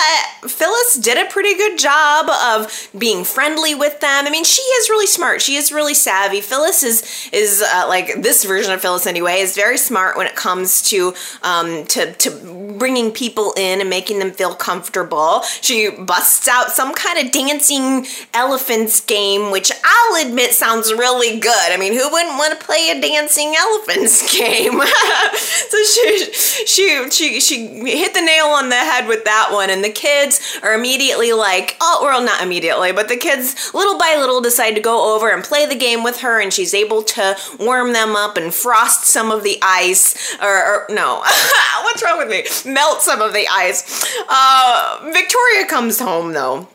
[0.47, 4.25] Phyllis did a pretty good job of being friendly with them.
[4.25, 5.41] I mean, she is really smart.
[5.41, 6.41] She is really savvy.
[6.41, 10.35] Phyllis is is uh, like this version of Phyllis anyway is very smart when it
[10.35, 15.41] comes to um to to bringing people in and making them feel comfortable.
[15.61, 21.39] She busts out some kind of dancing elephants game game, which I'll admit sounds really
[21.39, 21.71] good.
[21.71, 24.73] I mean, who wouldn't want to play a dancing elephants game?
[25.33, 26.33] so she,
[26.65, 30.59] she, she, she hit the nail on the head with that one, and the kids
[30.63, 34.81] are immediately like, oh, well, not immediately, but the kids, little by little, decide to
[34.81, 38.37] go over and play the game with her, and she's able to warm them up
[38.37, 41.23] and frost some of the ice, or, or no,
[41.81, 42.71] what's wrong with me?
[42.71, 44.05] Melt some of the ice.
[44.27, 46.67] Uh, Victoria comes home though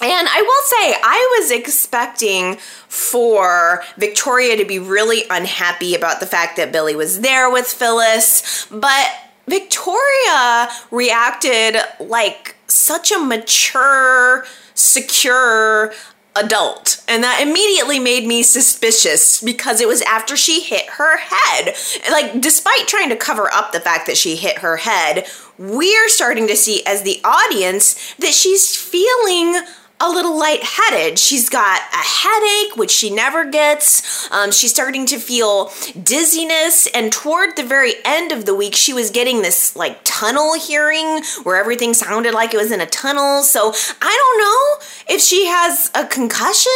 [0.00, 2.56] and I will say, I was expecting
[2.88, 8.66] for Victoria to be really unhappy about the fact that Billy was there with Phyllis,
[8.70, 9.08] but
[9.46, 15.92] Victoria reacted like such a mature, secure,
[16.36, 17.02] adult.
[17.06, 21.74] And that immediately made me suspicious because it was after she hit her head.
[22.10, 25.26] Like, despite trying to cover up the fact that she hit her head,
[25.58, 29.60] we're starting to see as the audience that she's feeling
[30.00, 31.18] a little lightheaded.
[31.18, 34.28] She's got a headache, which she never gets.
[34.32, 35.70] Um, she's starting to feel
[36.02, 36.88] dizziness.
[36.88, 41.22] And toward the very end of the week, she was getting this like tunnel hearing
[41.44, 43.42] where everything sounded like it was in a tunnel.
[43.42, 46.72] So I don't know if she has a concussion.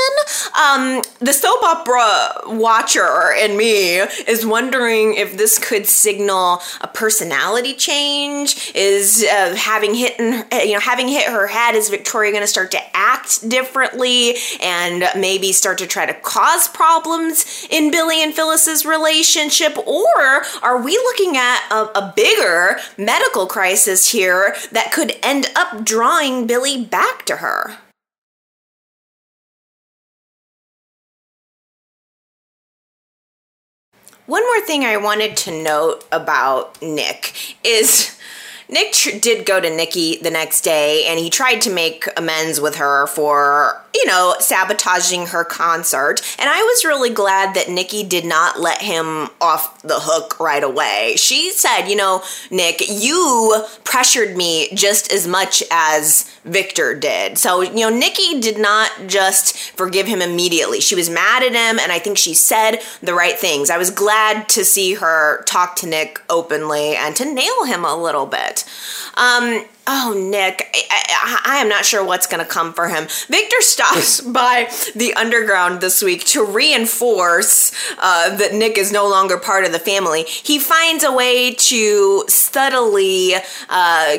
[0.58, 3.96] Um, the soap opera watcher in me
[4.28, 8.72] is wondering if this could signal a personality change.
[8.76, 10.18] Is uh, having hit,
[10.64, 13.07] you know, having hit her head, is Victoria going to start to act?
[13.08, 19.78] Act differently and maybe start to try to cause problems in Billy and Phyllis's relationship?
[19.78, 25.84] Or are we looking at a, a bigger medical crisis here that could end up
[25.84, 27.78] drawing Billy back to her?
[34.26, 38.17] One more thing I wanted to note about Nick is
[38.70, 42.60] Nick tr- did go to Nikki the next day and he tried to make amends
[42.60, 46.20] with her for, you know, sabotaging her concert.
[46.38, 50.62] And I was really glad that Nikki did not let him off the hook right
[50.62, 51.14] away.
[51.16, 57.38] She said, you know, Nick, you pressured me just as much as Victor did.
[57.38, 60.80] So, you know, Nikki did not just forgive him immediately.
[60.80, 63.70] She was mad at him and I think she said the right things.
[63.70, 67.96] I was glad to see her talk to Nick openly and to nail him a
[67.96, 68.57] little bit.
[69.16, 73.08] Um, oh, Nick, I, I, I am not sure what's going to come for him.
[73.28, 79.38] Victor stops by the underground this week to reinforce uh, that Nick is no longer
[79.38, 80.24] part of the family.
[80.24, 83.32] He finds a way to subtly
[83.68, 84.16] uh,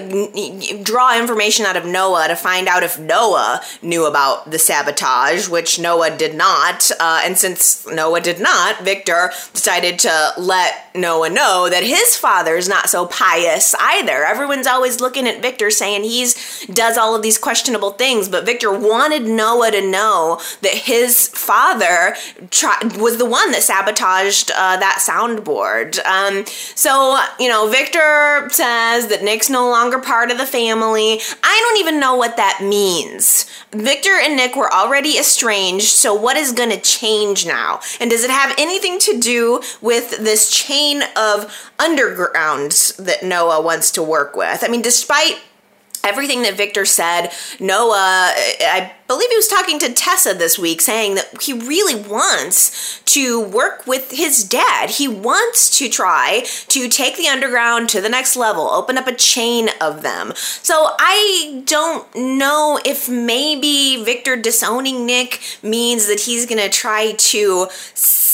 [0.81, 5.79] draw information out of Noah to find out if Noah knew about the sabotage, which
[5.79, 6.89] Noah did not.
[6.99, 12.57] Uh, and since Noah did not, Victor decided to let Noah know that his father
[12.57, 14.25] is not so pious either.
[14.25, 18.71] Everyone's always looking at Victor saying he's does all of these questionable things, but Victor
[18.71, 22.15] wanted Noah to know that his father
[22.49, 26.03] try, was the one that sabotaged uh, that soundboard.
[26.05, 31.19] Um, so, you know, Victor says that Nick's no longer part of the family.
[31.43, 33.45] I don't even know what that means.
[33.71, 37.79] Victor and Nick were already estranged, so what is going to change now?
[37.99, 43.91] And does it have anything to do with this chain of undergrounds that Noah wants
[43.91, 44.63] to work with?
[44.63, 45.39] I mean, despite
[46.09, 47.29] everything that Victor said,
[47.59, 53.01] Noah, I believe he was talking to Tessa this week saying that he really wants
[53.05, 54.89] to work with his dad.
[54.89, 59.15] He wants to try to take the underground to the next level, open up a
[59.15, 60.33] chain of them.
[60.35, 67.13] So I don't know if maybe Victor disowning Nick means that he's going to try
[67.13, 67.67] to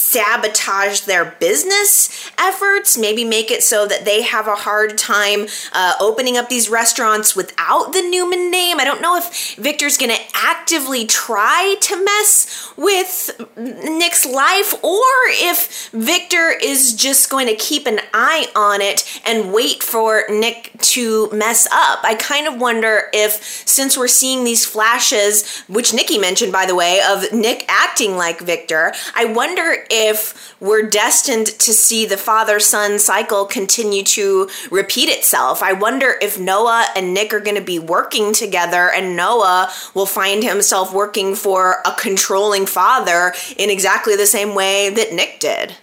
[0.06, 5.96] sabotage their business efforts, maybe make it so that they have a hard time uh,
[6.00, 8.80] opening up these restaurants without the Newman name.
[8.80, 15.12] I don't know if Victor's going to actively try to mess with Nick's life or
[15.30, 20.72] if Victor is just going to keep an eye on it and wait for Nick
[20.80, 22.00] to mess up.
[22.04, 26.76] I kind of wonder if, since we're seeing these flashes, which Nikki mentioned, by the
[26.76, 32.18] way, of Nick acting like Victor, I wonder if if we're destined to see the
[32.18, 35.62] father son cycle continue to repeat itself.
[35.64, 40.06] I wonder if Noah and Nick are going to be working together and Noah will
[40.06, 45.76] find himself working for a controlling father in exactly the same way that Nick did.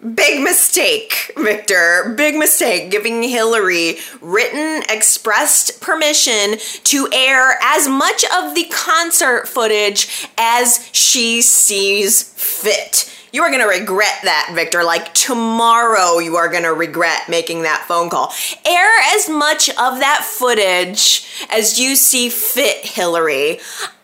[0.00, 2.14] Big mistake, Victor.
[2.16, 10.28] Big mistake giving Hilary written, expressed permission to air as much of the concert footage
[10.38, 13.12] as she sees fit.
[13.32, 14.84] You are going to regret that, Victor.
[14.84, 18.32] Like tomorrow, you are going to regret making that phone call.
[18.64, 23.58] Air as much of that footage as you see fit, Hilary.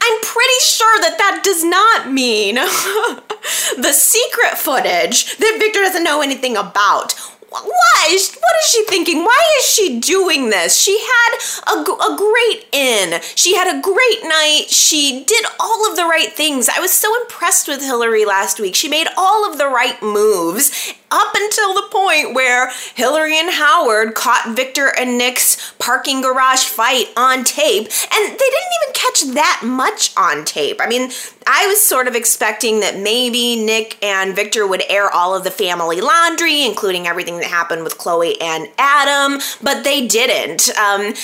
[0.06, 2.54] I'm pretty sure that that does not mean
[3.80, 7.14] the secret footage that Victor doesn't know anything about
[7.62, 8.08] why?
[8.08, 9.24] What is she thinking?
[9.24, 10.80] Why is she doing this?
[10.80, 11.38] She had
[11.76, 13.20] a, a great inn.
[13.34, 14.66] She had a great night.
[14.68, 16.68] She did all of the right things.
[16.68, 18.74] I was so impressed with Hilary last week.
[18.74, 24.14] She made all of the right moves up until the point where Hilary and Howard
[24.14, 29.62] caught Victor and Nick's parking garage fight on tape, and they didn't even catch that
[29.64, 30.80] much on tape.
[30.80, 31.10] I mean,
[31.46, 35.50] I was sort of expecting that maybe Nick and Victor would air all of the
[35.50, 40.76] family laundry, including everything that happened with Chloe and Adam, but they didn't.
[40.76, 41.14] Um,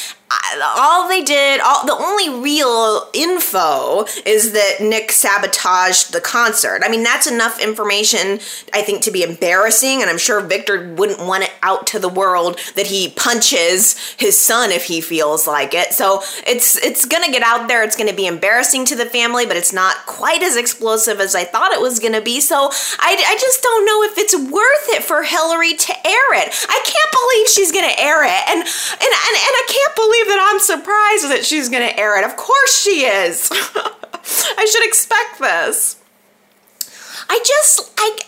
[0.63, 6.83] all they did, all the only real info is that Nick sabotaged the concert.
[6.85, 8.41] I mean, that's enough information,
[8.73, 12.09] I think, to be embarrassing, and I'm sure Victor wouldn't want it out to the
[12.09, 15.93] world that he punches his son if he feels like it.
[15.93, 17.83] So it's it's gonna get out there.
[17.83, 21.45] It's gonna be embarrassing to the family, but it's not quite as explosive as I
[21.45, 22.41] thought it was gonna be.
[22.41, 26.67] So I, I just don't know if it's worth it for Hilary to air it.
[26.69, 30.37] I can't believe she's gonna air it, and and and, and I can't believe believe
[30.37, 32.25] that I'm surprised that she's going to air it.
[32.25, 33.49] Of course she is.
[33.53, 36.03] I should expect this.
[37.29, 38.19] I just, I,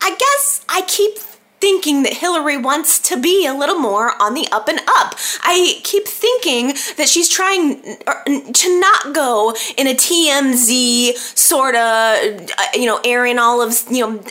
[0.00, 1.18] I guess I keep
[1.60, 5.14] thinking that Hilary wants to be a little more on the up and up.
[5.42, 12.50] I keep thinking that she's trying uh, to not go in a TMZ sort of,
[12.50, 13.00] uh, you know,
[13.38, 14.22] all of, you know,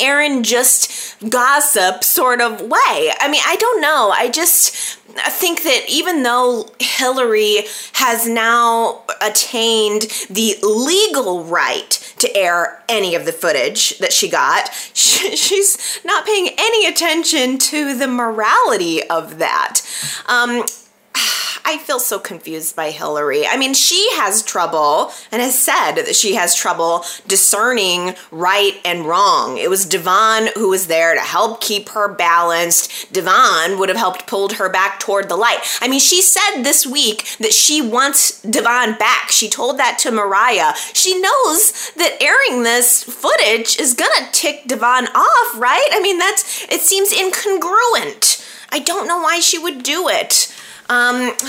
[0.00, 3.12] airing just gossip sort of way.
[3.20, 4.10] I mean, I don't know.
[4.12, 12.36] I just I think that even though Hilary has now attained the legal right to
[12.36, 18.08] air any of the footage that she got, she's not paying any attention to the
[18.08, 19.80] morality of that.
[20.26, 20.64] Um,
[21.70, 23.46] I feel so confused by Hilary.
[23.46, 29.06] I mean, she has trouble and has said that she has trouble discerning right and
[29.06, 29.56] wrong.
[29.56, 33.12] It was Devon who was there to help keep her balanced.
[33.12, 35.60] Devon would have helped pulled her back toward the light.
[35.80, 39.30] I mean, she said this week that she wants Devon back.
[39.30, 40.74] She told that to Mariah.
[40.92, 45.88] She knows that airing this footage is gonna tick Devon off, right?
[45.92, 48.44] I mean, that's it seems incongruent.
[48.72, 50.52] I don't know why she would do it.
[50.90, 51.32] Um,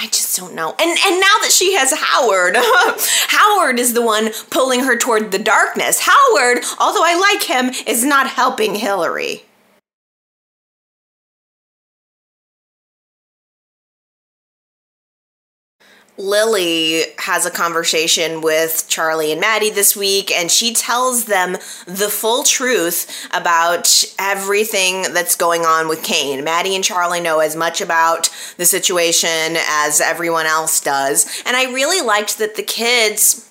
[0.00, 0.74] I just don't know.
[0.78, 2.56] And and now that she has Howard,
[3.28, 6.00] Howard is the one pulling her toward the darkness.
[6.00, 9.44] Howard, although I like him, is not helping Hilary.
[16.18, 21.52] Lily has a conversation with Charlie and Maddie this week, and she tells them
[21.86, 26.42] the full truth about everything that's going on with Cane.
[26.42, 31.72] Maddie and Charlie know as much about the situation as everyone else does, and I
[31.72, 33.47] really liked that the kids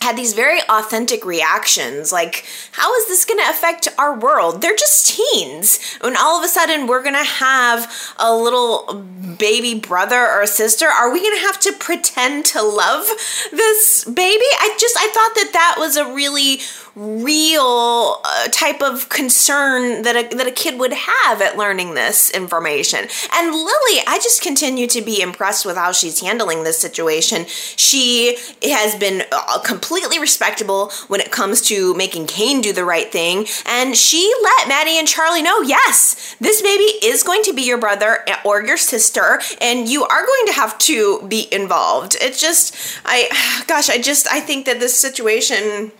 [0.00, 4.62] had these very authentic reactions like how is this going to affect our world?
[4.62, 5.78] They're just teens.
[6.02, 9.04] And all of a sudden we're going to have a little
[9.38, 10.86] baby brother or sister.
[10.86, 13.06] Are we going to have to pretend to love
[13.50, 14.44] this baby?
[14.60, 16.60] I just i thought that that was a really
[16.98, 22.30] real uh, type of concern that a, that a kid would have at learning this
[22.30, 23.06] information.
[23.32, 27.44] And Lily, I just continue to be impressed with how she's handling this situation.
[27.46, 33.10] She has been uh, completely respectable when it comes to making Cane do the right
[33.10, 37.62] thing, and she let Maddie and Charlie know, yes, this baby is going to be
[37.62, 42.16] your brother or your sister, and you are going to have to be involved.
[42.20, 42.74] It's just,
[43.04, 45.92] I, gosh, I just, I think that this situation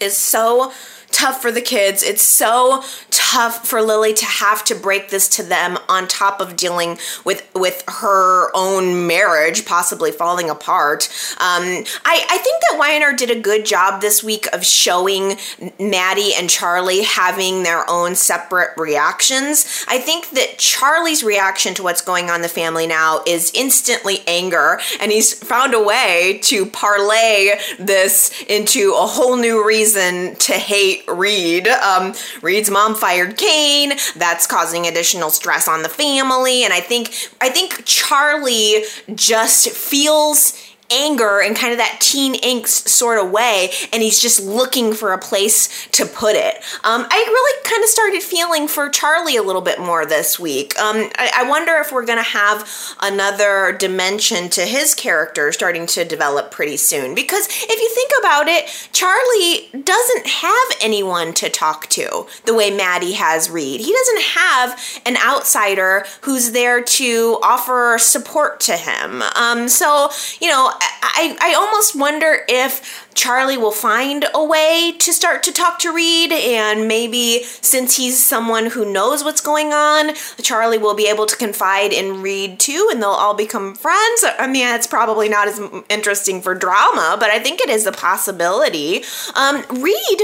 [0.00, 0.72] is so
[1.10, 2.02] tough for the kids.
[2.02, 6.56] It's so tough for Lily to have to break this to them on top of
[6.56, 11.08] dealing with with her own marriage possibly falling apart.
[11.32, 15.36] Um, I, I think that Y&R did a good job this week of showing
[15.78, 19.84] Maddie and Charlie having their own separate reactions.
[19.88, 24.20] I think that Charlie's reaction to what's going on in the family now is instantly
[24.26, 30.52] anger, and he's found a way to parlay this into a whole new reason to
[30.52, 31.68] hate Reed.
[31.68, 33.92] Um, Reed's mom fired Cane.
[34.16, 38.84] That's causing additional stress on the family, and I think I think Charlie
[39.14, 40.54] just feels
[40.90, 45.12] anger and kind of that teen angst sort of way, and he's just looking for
[45.12, 46.56] a place to put it.
[46.84, 50.78] Um, I really kind of started feeling for Charlie a little bit more this week.
[50.78, 52.68] Um, I, I wonder if we're going to have
[53.00, 57.14] another dimension to his character starting to develop pretty soon.
[57.14, 62.70] Because if you think about it, Charlie doesn't have anyone to talk to the way
[62.70, 63.80] Maddie has Reed.
[63.80, 69.22] He doesn't have an outsider who's there to offer support to him.
[69.36, 70.10] Um, so,
[70.40, 75.52] you know, I, I almost wonder if Charlie will find a way to start to
[75.52, 80.94] talk to Reed, and maybe since he's someone who knows what's going on, Charlie will
[80.94, 84.24] be able to confide in Reed too, and they'll all become friends.
[84.38, 87.92] I mean, it's probably not as interesting for drama, but I think it is a
[87.92, 89.02] possibility.
[89.34, 90.22] Um, Reed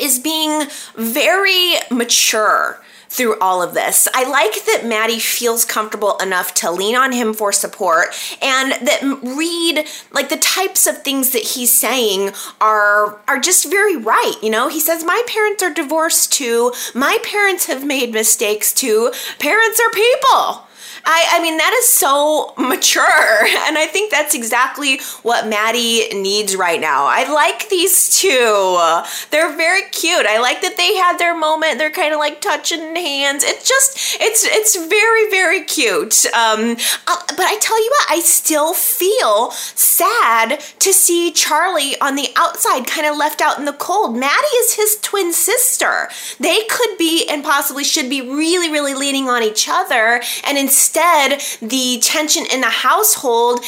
[0.00, 0.64] is being
[0.96, 2.80] very mature
[3.12, 4.08] through all of this.
[4.14, 8.06] I like that Maddie feels comfortable enough to lean on him for support
[8.40, 13.96] and that Reed like the types of things that he's saying are are just very
[13.96, 14.68] right, you know?
[14.68, 16.72] He says my parents are divorced too.
[16.94, 19.12] My parents have made mistakes too.
[19.38, 20.66] Parents are people.
[21.04, 23.02] I, I mean, that is so mature.
[23.72, 27.06] And I think that's exactly what Maddie needs right now.
[27.06, 28.76] I like these two.
[29.30, 30.26] They're very cute.
[30.26, 31.78] I like that they had their moment.
[31.78, 33.44] They're kind of like touching hands.
[33.44, 36.26] It's just, it's, it's very, very cute.
[36.34, 36.76] Um,
[37.06, 42.28] uh, but I tell you what, I still feel sad to see Charlie on the
[42.36, 44.16] outside, kind of left out in the cold.
[44.16, 46.08] Maddie is his twin sister.
[46.40, 50.20] They could be and possibly should be really, really leaning on each other.
[50.44, 53.60] And instead, Instead, the tension in the household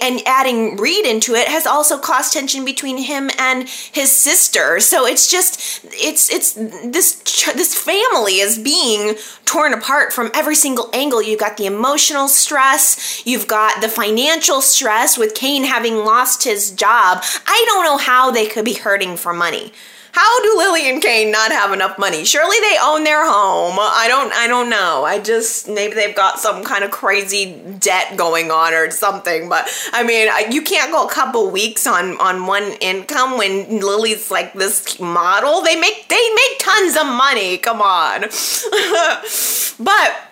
[0.00, 4.80] and adding Reed into it has also caused tension between him and his sister.
[4.80, 7.20] So it's just it's it's this
[7.52, 11.22] this family is being torn apart from every single angle.
[11.22, 16.70] You've got the emotional stress, you've got the financial stress with Cane having lost his
[16.70, 17.22] job.
[17.46, 19.74] I don't know how they could be hurting for money.
[20.12, 22.24] How do Lily and Cane not have enough money?
[22.24, 23.76] Surely they own their home.
[23.78, 25.04] I don't I don't know.
[25.04, 29.68] I just maybe they've got some kind of crazy debt going on or something, but
[29.92, 34.52] I mean, you can't go a couple weeks on on one income when Lily's like
[34.54, 35.62] this model.
[35.62, 37.58] They make they make tons of money.
[37.58, 38.20] Come on.
[39.80, 40.29] but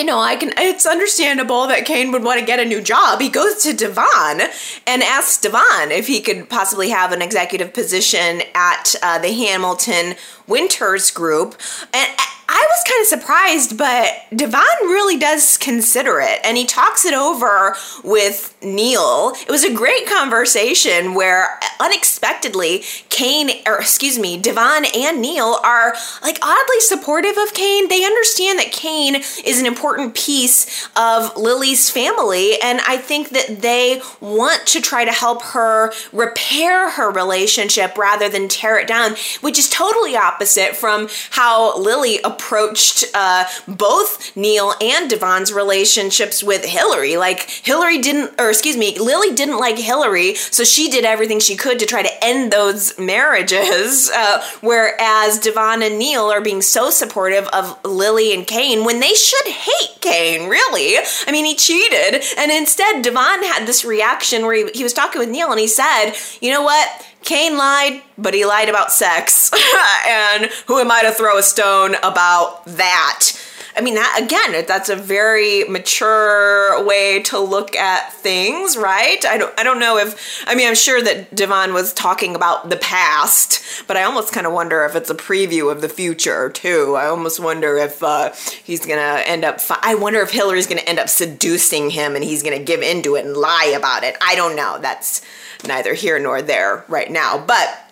[0.00, 0.54] you know, I can.
[0.56, 3.20] It's understandable that Cane would want to get a new job.
[3.20, 4.40] He goes to Devon
[4.86, 10.14] and asks Devon if he could possibly have an executive position at uh, the Hamilton
[10.46, 11.54] Winters Group,
[11.92, 12.08] and
[12.52, 17.14] I was kind of surprised, but Devon really does consider it and he talks it
[17.14, 19.34] over with Neil.
[19.40, 25.60] It was a great conversation where uh, unexpectedly Cane, or excuse me, Devon and Neil
[25.62, 27.88] are like oddly supportive of Cane.
[27.88, 33.62] They understand that Cane is an important piece of Lily's family, and I think that
[33.62, 39.14] they want to try to help her repair her relationship rather than tear it down,
[39.40, 46.64] which is totally opposite from how Lily approached uh, both Neil and Devon's relationships with
[46.64, 47.16] Hilary.
[47.16, 51.54] Like Hilary didn't, or excuse me, Lily didn't like Hilary, so she did everything she
[51.54, 54.10] could to try to end those marriages.
[54.20, 59.14] Uh, whereas Devon and Neil are being so supportive of Lily and Cane when they
[59.14, 60.48] should hate Cane.
[60.48, 64.92] Really, I mean, he cheated, and instead Devon had this reaction where he, he was
[64.92, 68.92] talking with Neil and he said, "You know what?" Cane lied, but he lied about
[68.92, 69.50] sex.
[70.06, 73.32] and who am I to throw a stone about that?
[73.76, 79.24] I mean, that again, that's a very mature way to look at things, right?
[79.24, 82.68] I don't, I don't know if, I mean, I'm sure that Devon was talking about
[82.68, 86.50] the past, but I almost kind of wonder if it's a preview of the future
[86.50, 86.96] too.
[86.96, 88.32] I almost wonder if uh,
[88.64, 89.60] he's gonna end up.
[89.60, 93.14] Fi- I wonder if Hilary's gonna end up seducing him and he's gonna give into
[93.14, 94.16] it and lie about it.
[94.20, 94.78] I don't know.
[94.80, 95.22] That's
[95.66, 97.86] neither here nor there right now, but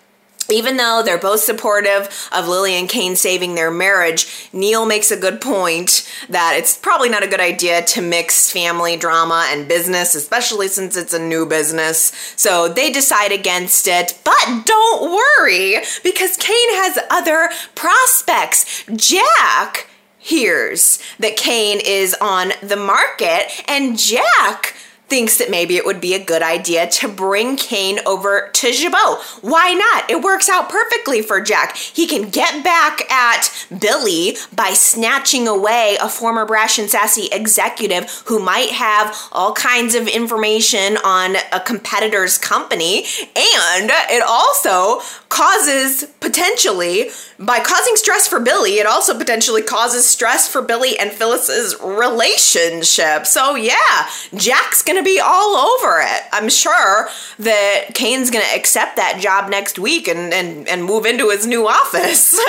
[0.51, 5.19] even though they're both supportive of Lily and Cane saving their marriage, Neil makes a
[5.19, 10.15] good point that it's probably not a good idea to mix family drama and business,
[10.15, 12.11] especially since it's a new business.
[12.35, 14.19] So they decide against it.
[14.23, 18.83] But don't worry, because Cane has other prospects.
[18.95, 24.75] Jack hears that Cane is on the market, and Jack
[25.09, 29.19] thinks that maybe it would be a good idea to bring Cane over to Jabot.
[29.41, 30.09] Why not?
[30.09, 31.75] It works out perfectly for Jack.
[31.75, 33.49] He can get back at
[33.79, 39.95] Billy by snatching away a former brash and sassy executive who might have all kinds
[39.95, 43.05] of information on a competitor's company.
[43.35, 50.47] And it also causes potentially, by causing stress for Billy, it also potentially causes stress
[50.47, 53.25] for Billy and Phyllis's relationship.
[53.25, 56.23] So yeah, Jack's gonna be all over it.
[56.31, 61.29] I'm sure that Cane's gonna accept that job next week and and, and move into
[61.29, 62.33] his new office.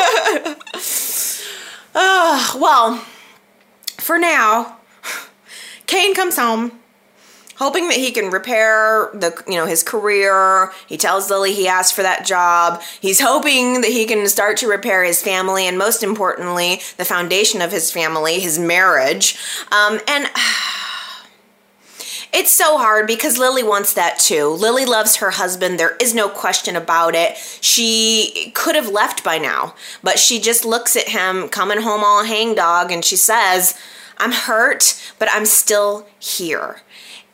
[1.95, 2.97] uh, well,
[3.99, 4.79] for now,
[5.87, 6.81] Cane comes home
[7.61, 10.73] hoping that he can repair the you know his career.
[10.87, 12.83] He tells Lily he asked for that job.
[13.01, 17.61] He's hoping that he can start to repair his family and most importantly, the foundation
[17.61, 19.37] of his family, his marriage.
[19.71, 20.29] Um, and
[22.33, 24.49] It's so hard because Lily wants that too.
[24.49, 25.81] Lily loves her husband.
[25.81, 27.37] There is no question about it.
[27.61, 32.25] She could have left by now, but she just looks at him coming home all
[32.25, 33.77] hangdog and she says,
[34.17, 36.83] I'm hurt, but I'm still here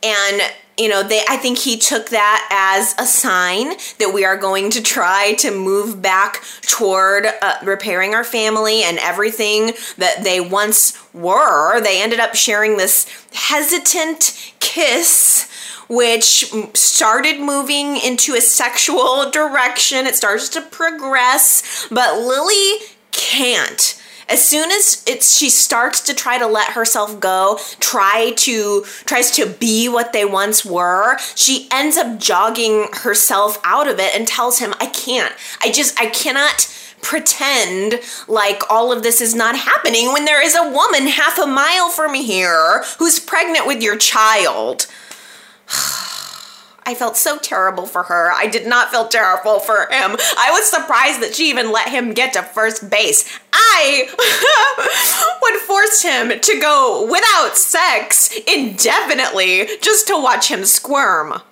[0.06, 0.42] and
[0.78, 4.70] you know they i think he took that as a sign that we are going
[4.70, 11.02] to try to move back toward uh, repairing our family and everything that they once
[11.14, 11.80] were.
[11.80, 15.50] They ended up sharing this hesitant kiss
[15.88, 20.04] which started moving into a sexual direction.
[20.04, 22.78] It starts to progress but lily
[23.12, 28.82] can't as soon as it's she starts to try to let herself go try to
[29.04, 34.14] tries to be what they once were she ends up jogging herself out of it
[34.14, 35.34] and tells him i can't.
[35.60, 36.72] I just i cannot
[37.02, 41.46] pretend like all of this is not happening when there is a woman half a
[41.46, 44.86] mile from here who's pregnant with your child
[46.88, 48.30] I felt so terrible for her.
[48.30, 50.12] I did not feel terrible for him.
[50.38, 53.28] I was surprised that she even let him get to first base.
[53.52, 54.08] I
[55.42, 61.42] would force him to go without sex indefinitely just to watch him squirm.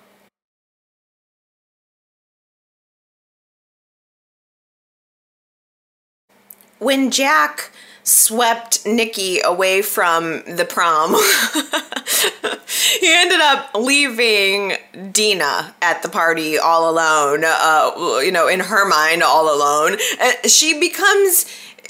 [6.79, 7.71] When Jack
[8.05, 11.15] swept Nikki away from the prom.
[12.99, 14.73] he ended up leaving
[15.11, 19.97] Dina at the party all alone, uh, you know, in her mind, all alone.
[20.21, 21.45] Uh, she becomes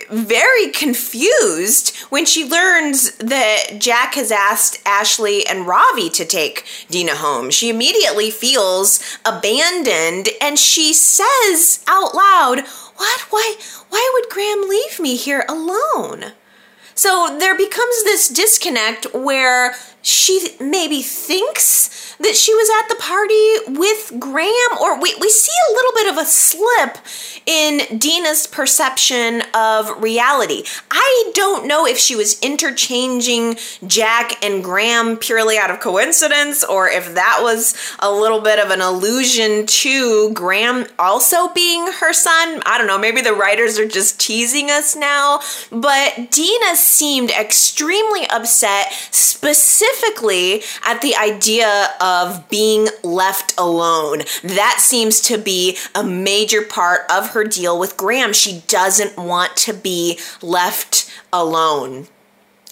[0.10, 7.16] very confused when she learns that Jack has asked Ashley and Ravi to take Dina
[7.16, 7.50] home.
[7.50, 13.22] She immediately feels abandoned and she says out loud, What?
[13.30, 13.56] Why
[13.90, 16.34] why would Graham leave me here alone?
[16.94, 19.76] So there becomes this disconnect where
[20.06, 25.52] she maybe thinks that she was at the party with Graham, or we, we see
[25.70, 26.98] a little bit of a slip
[27.48, 30.64] in Dina's perception of reality.
[30.92, 36.88] I don't know if she was interchanging Jack and Graham purely out of coincidence, or
[36.88, 42.62] if that was a little bit of an allusion to Graham also being her son.
[42.66, 45.42] I don't know, maybe the writers are just teasing us now,
[45.72, 54.20] but Dina seemed extremely upset, specifically specifically at the idea of being left alone.
[54.44, 58.34] That seems to be a major part of her deal with Graham.
[58.34, 62.08] She doesn't want to be left alone.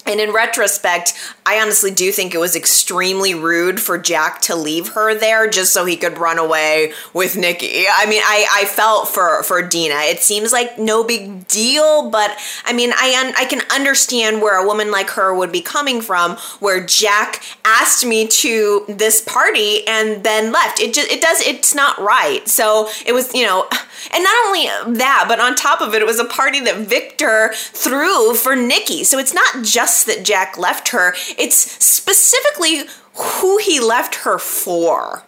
[0.06, 1.14] And in retrospect,
[1.46, 5.72] I honestly do think it was extremely rude for Jack to leave her there just
[5.72, 7.84] so he could run away with Nikki.
[7.90, 9.94] I mean, I, I felt for, for Dina.
[9.94, 12.36] It seems like no big deal, but
[12.66, 16.02] I mean, I, un, I can understand where a woman like her would be coming
[16.02, 20.80] from, where Jack asked me to this party and then left.
[20.80, 22.46] It just, it does, it's not right.
[22.46, 23.66] So it was, you know,
[24.12, 27.52] and not only that, but on top of it, it was a party that Victor
[27.54, 29.02] threw for Nikki.
[29.02, 32.84] So it's not just that Jack left her, it's specifically
[33.14, 35.22] who he left her for.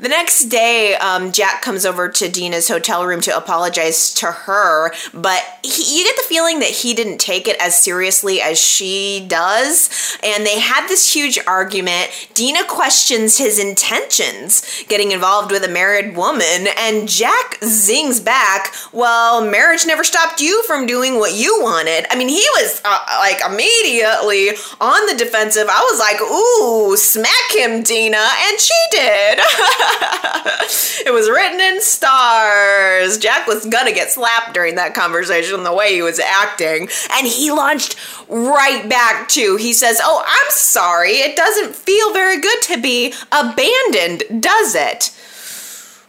[0.00, 4.92] The next day, um, Jack comes over to Dina's hotel room to apologize to her,
[5.12, 9.26] but he, you get the feeling that he didn't take it as seriously as she
[9.26, 10.16] does.
[10.22, 12.10] And they had this huge argument.
[12.34, 19.44] Dina questions his intentions getting involved with a married woman, and Jack zings back, Well,
[19.44, 22.06] marriage never stopped you from doing what you wanted.
[22.08, 25.66] I mean, he was uh, like immediately on the defensive.
[25.68, 28.16] I was like, Ooh, smack him, Dina.
[28.16, 29.40] And she did.
[31.06, 33.18] it was written in stars.
[33.18, 36.88] Jack was gonna get slapped during that conversation, the way he was acting.
[37.12, 37.96] And he launched
[38.28, 41.12] right back to, he says, Oh, I'm sorry.
[41.12, 45.10] It doesn't feel very good to be abandoned, does it?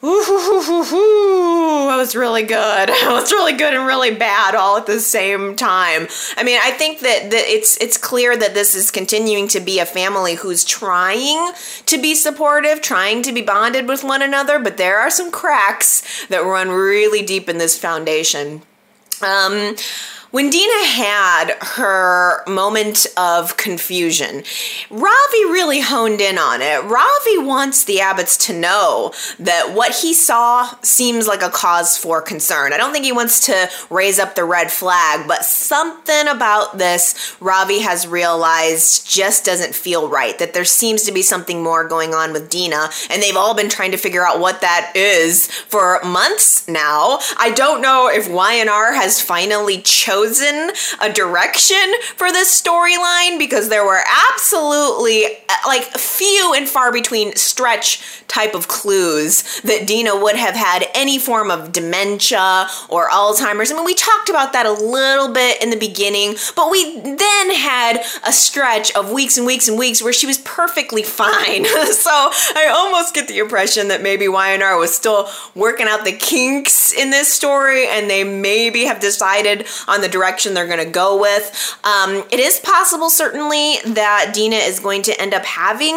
[0.02, 2.90] Ooh, that was really good.
[3.00, 6.08] It was really good and really bad all at the same time.
[6.38, 9.80] I mean, I think that, that it's it's clear that this is continuing to be
[9.80, 11.54] a family who's trying
[11.86, 16.28] to be supportive, trying to be bonded with one another, but there are some cracks
[16.28, 18.62] that run really deep in this foundation.
[19.22, 19.76] Um,
[20.32, 24.44] when Dina had her moment of confusion,
[24.92, 26.84] Ravi really honed in on it.
[26.84, 32.22] Ravi wants the Abbotts to know that what he saw seems like a cause for
[32.22, 32.74] concern.
[32.74, 37.36] I don't think he wants to raise up the red flag, but something about this
[37.40, 40.38] Ravi has realized just doesn't feel right.
[40.38, 43.70] That there seems to be something more going on with Dina, and they've all been
[43.70, 47.18] trying to figure out what that is for months now.
[47.38, 51.78] I don't know if Y&R has finally chosen chosen a direction
[52.16, 54.02] for this storyline because there were
[54.34, 60.56] absolutely uh, like few and far between stretch type of clues that Dina would have
[60.56, 63.72] had any form of dementia or Alzheimer's.
[63.72, 67.52] I mean, we talked about that a little bit in the beginning, but we then
[67.52, 71.66] had a stretch of weeks and weeks and weeks where she was perfectly fine.
[71.92, 76.94] so I almost get the impression that maybe Y&R was still working out the kinks
[76.94, 81.20] in this story and they maybe have decided on the direction they're going to go
[81.20, 81.78] with.
[81.84, 85.96] Um, it is possible, certainly, that Dina is going to end up having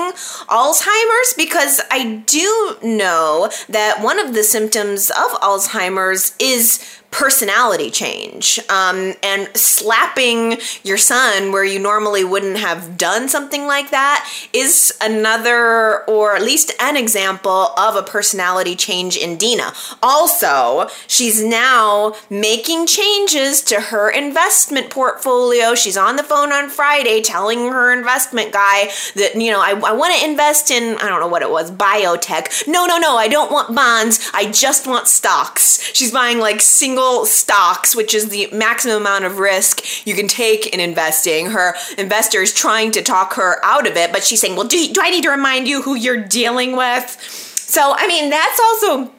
[0.48, 8.58] Alzheimer's because I do know that one of the symptoms of Alzheimer's is personality change
[8.70, 14.92] um, and slapping your son where you normally wouldn't have done something like that is
[15.00, 19.74] another or at least an example of a personality change in Dina.
[20.02, 25.74] Also, she's now making changes to her investment portfolio.
[25.74, 29.92] She's on the phone on Friday telling her investment guy that, you know, I, I
[29.92, 32.66] want to invest in, I don't know what it was, biotech.
[32.66, 34.30] No, no, no, I don't want bonds.
[34.32, 35.92] I just want stocks.
[35.92, 40.28] She's buying like single single stocks, which is the maximum amount of risk you can
[40.28, 41.46] take in investing.
[41.46, 44.92] Her investor is trying to talk her out of it, but she's saying, Well, do,
[44.92, 47.18] do I need to remind you who you're dealing with?
[47.20, 49.12] So, I mean, that's also.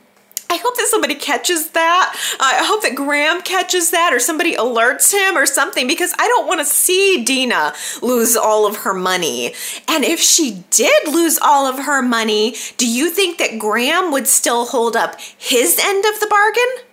[0.50, 2.16] I hope that somebody catches that.
[2.34, 6.28] Uh, I hope that Graham catches that or somebody alerts him or something because I
[6.28, 7.74] don't want to see Dina
[8.04, 9.56] lose all of her money.
[9.88, 14.28] And if she did lose all of her money, do you think that Graham would
[14.28, 16.93] still hold up his end of the bargain?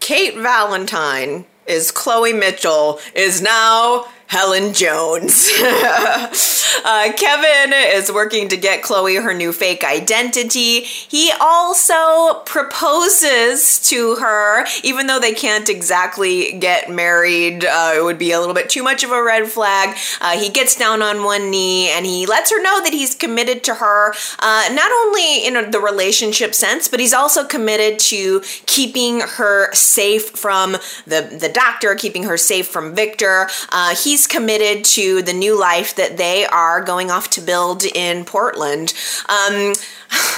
[0.00, 5.50] Kate Valentine is Chloe Mitchell is now Helen Jones.
[5.62, 10.80] uh, Kevin is working to get Chloe her new fake identity.
[10.80, 17.64] He also proposes to her, even though they can't exactly get married.
[17.64, 19.96] Uh, it would be a little bit too much of a red flag.
[20.20, 23.62] Uh, he gets down on one knee and he lets her know that he's committed
[23.64, 29.20] to her, uh, not only in the relationship sense, but he's also committed to keeping
[29.20, 30.72] her safe from
[31.06, 33.48] the, the doctor, keeping her safe from Victor.
[33.70, 38.24] Uh, he's committed to the new life that they are going off to build in
[38.24, 38.94] Portland.
[39.28, 39.74] Um,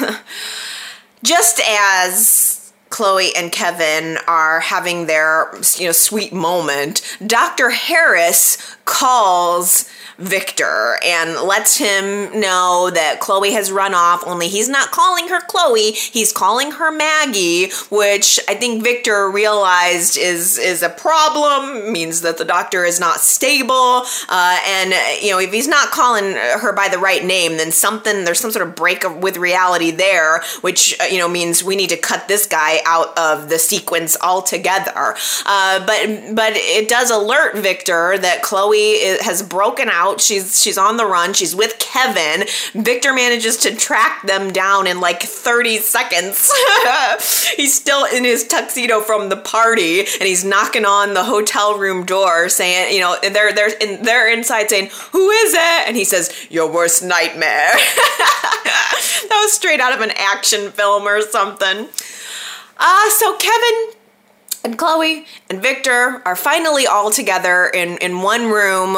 [1.22, 7.70] just as Chloe and Kevin are having their you know sweet moment, Dr.
[7.70, 14.91] Harris calls Victor and lets him know that Chloe has run off, only he's not
[14.91, 20.89] calling her Chloe, he's calling her Maggie, which I think Victor realized is is a
[20.89, 24.03] problem, means that the doctor is not stable.
[24.28, 28.24] Uh, and you know, if he's not calling her by the right name, then something
[28.24, 31.91] there's some sort of break with reality there, which uh, you know means we need
[31.91, 35.14] to cut this guy out of the sequence altogether.
[35.47, 38.78] Uh, but but it does alert Victor that Chloe
[39.22, 40.20] has broken out.
[40.20, 41.35] She's she's on the run.
[41.35, 42.47] She's with Kevin.
[42.74, 46.53] Victor manages to track them down in like 30 seconds.
[47.57, 52.05] he's still in his tuxedo from the party and he's knocking on the hotel room
[52.05, 56.05] door saying, you know, they're they're in, they're inside saying, "Who is it?" And he
[56.05, 57.72] says, "Your worst nightmare."
[59.29, 61.89] that was straight out of an action film or something.
[62.79, 63.97] Uh, so Kevin
[64.69, 68.97] and Chloe and Victor are finally all together in, in one room.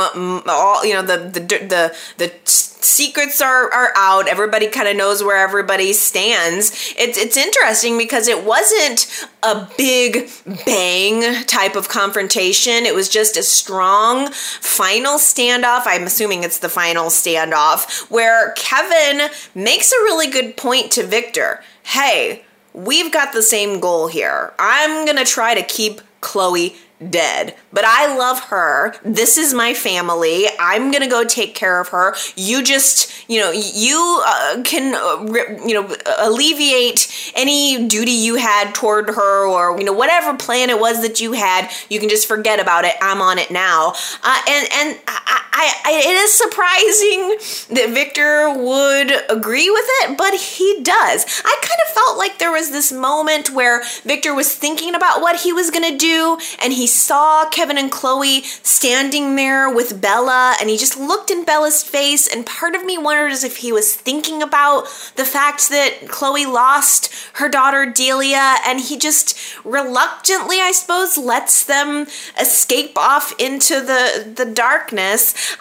[0.49, 4.27] All you know, the the the the secrets are are out.
[4.27, 6.93] Everybody kind of knows where everybody stands.
[6.99, 10.29] It's it's interesting because it wasn't a big
[10.67, 12.85] bang type of confrontation.
[12.85, 15.83] It was just a strong final standoff.
[15.87, 21.63] I'm assuming it's the final standoff where Kevin makes a really good point to Victor.
[21.85, 24.53] Hey we've got the same goal here.
[24.59, 26.77] I'm gonna try to keep Chloe
[27.09, 27.55] dead.
[27.73, 28.95] But I love her.
[29.03, 30.47] This is my family.
[30.59, 32.15] I'm going to go take care of her.
[32.37, 38.75] You just, you know, you uh, can, uh, you know, alleviate any duty you had
[38.75, 41.71] toward her or, you know, whatever plan it was that you had.
[41.89, 42.95] You can just forget about it.
[43.01, 43.95] I'm on it now.
[44.23, 50.17] Uh, and and I, I, I, it is surprising that Victor would agree with it,
[50.17, 51.43] but he does.
[51.45, 55.41] I kind of felt like there was this moment where Victor was thinking about what
[55.41, 60.57] he was going to do and he saw Kevin and Chloe standing there with Bella,
[60.61, 63.73] and he just looked in Bella's face, and part of me wondered as if he
[63.73, 64.85] was thinking about
[65.17, 71.65] the fact that Chloe lost her daughter Delia, and he just reluctantly, I suppose, lets
[71.65, 72.07] them
[72.39, 75.57] escape off into the the darkness.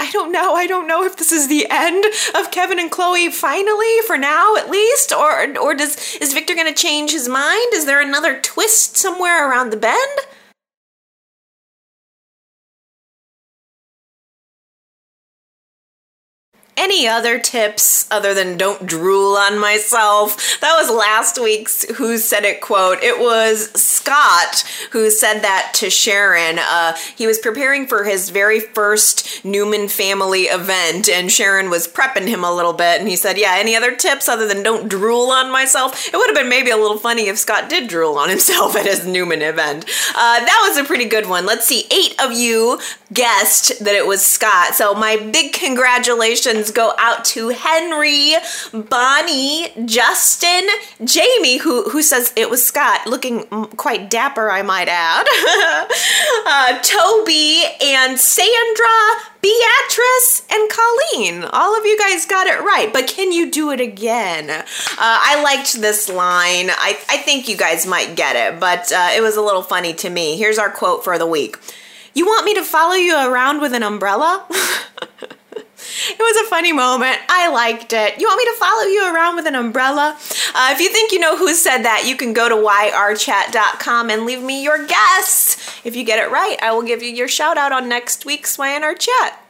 [0.00, 0.54] I don't know.
[0.54, 4.56] I don't know if this is the end of Kevin and Chloe finally, for now
[4.56, 7.74] at least, or or does is Victor going to change his mind?
[7.74, 10.18] Is there another twist somewhere around the bend?
[16.80, 20.58] Any other tips other than don't drool on myself?
[20.62, 23.02] That was last week's Who Said It quote.
[23.02, 26.58] It was Scott who said that to Sharon.
[26.58, 32.28] Uh, he was preparing for his very first Newman family event, and Sharon was prepping
[32.28, 32.98] him a little bit.
[32.98, 36.06] And he said, Yeah, any other tips other than don't drool on myself?
[36.06, 38.86] It would have been maybe a little funny if Scott did drool on himself at
[38.86, 39.84] his Newman event.
[40.14, 41.44] Uh, that was a pretty good one.
[41.44, 42.80] Let's see, eight of you
[43.12, 44.74] guessed that it was Scott.
[44.74, 48.34] So my big congratulations go out to Henry,
[48.72, 50.68] Bonnie, Justin,
[51.04, 53.44] Jamie, who who says it was Scott, looking
[53.76, 55.26] quite dapper, I might add.
[56.46, 61.44] uh, Toby and Sandra, Beatrice and Colleen.
[61.44, 64.50] All of you guys got it right, but can you do it again?
[64.50, 64.64] Uh,
[64.98, 66.70] I liked this line.
[66.70, 69.94] I, I think you guys might get it, but uh, it was a little funny
[69.94, 70.36] to me.
[70.36, 71.56] Here's our quote for the week
[72.14, 74.46] You want me to follow you around with an umbrella?
[76.08, 77.18] It was a funny moment.
[77.28, 78.20] I liked it.
[78.20, 80.16] You want me to follow you around with an umbrella?
[80.54, 84.24] Uh, if you think you know who said that, you can go to yrchat.com and
[84.24, 85.80] leave me your guess.
[85.84, 88.56] If you get it right, I will give you your shout out on next week's
[88.58, 89.42] Y&R Chat.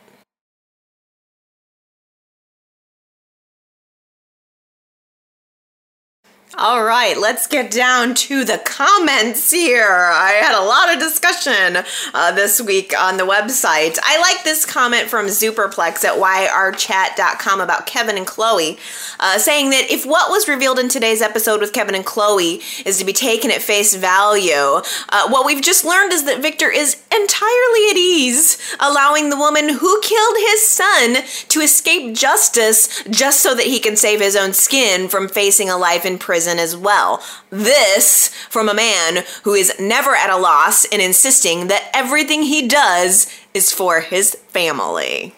[6.59, 9.87] All right, let's get down to the comments here.
[9.87, 14.01] I had a lot of discussion uh, this week on the website.
[14.03, 18.79] I like this comment from Superplex at yrchat.com about Kevin and Chloe,
[19.21, 22.99] uh, saying that if what was revealed in today's episode with Kevin and Chloe is
[22.99, 26.97] to be taken at face value, uh, what we've just learned is that Victor is
[27.15, 33.55] entirely at ease, allowing the woman who killed his son to escape justice just so
[33.55, 37.23] that he can save his own skin from facing a life in prison as well.
[37.51, 42.67] This from a man who is never at a loss in insisting that everything he
[42.67, 45.35] does is for his family.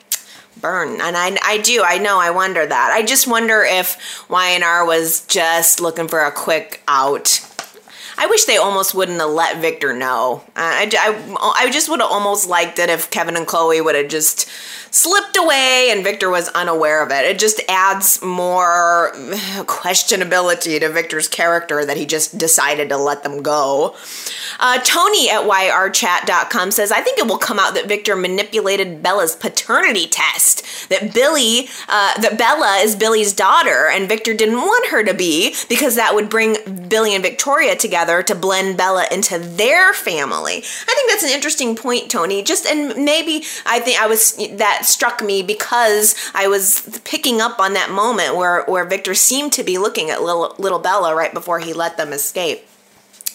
[0.60, 1.00] Burn.
[1.00, 2.92] And I, I do, I know, I wonder that.
[2.92, 7.40] I just wonder if Y&R was just looking for a quick out.
[8.16, 10.44] I wish they almost wouldn't have let Victor know.
[10.54, 14.08] I, I, I just would have almost liked it if Kevin and Chloe would have
[14.08, 14.48] just
[14.92, 17.24] slipped away and Victor was unaware of it.
[17.24, 19.10] It just adds more
[19.64, 23.96] questionability to Victor's character that he just decided to let them go.
[24.60, 29.34] Uh, Tony at yrchat.com says, I think it will come out that Victor manipulated Bella's
[29.34, 35.02] paternity test, that Billy, uh, that Bella is Billy's daughter, and Victor didn't want her
[35.02, 36.56] to be because that would bring
[36.88, 40.58] Billy and Victoria together to blend Bella into their family.
[40.58, 42.42] I think that's an interesting point, Tony.
[42.42, 47.58] Just, and maybe I think I was, that struck me because I was picking up
[47.58, 51.32] on that moment where, where Victor seemed to be looking at little, little Bella right
[51.32, 52.66] before he let them escape.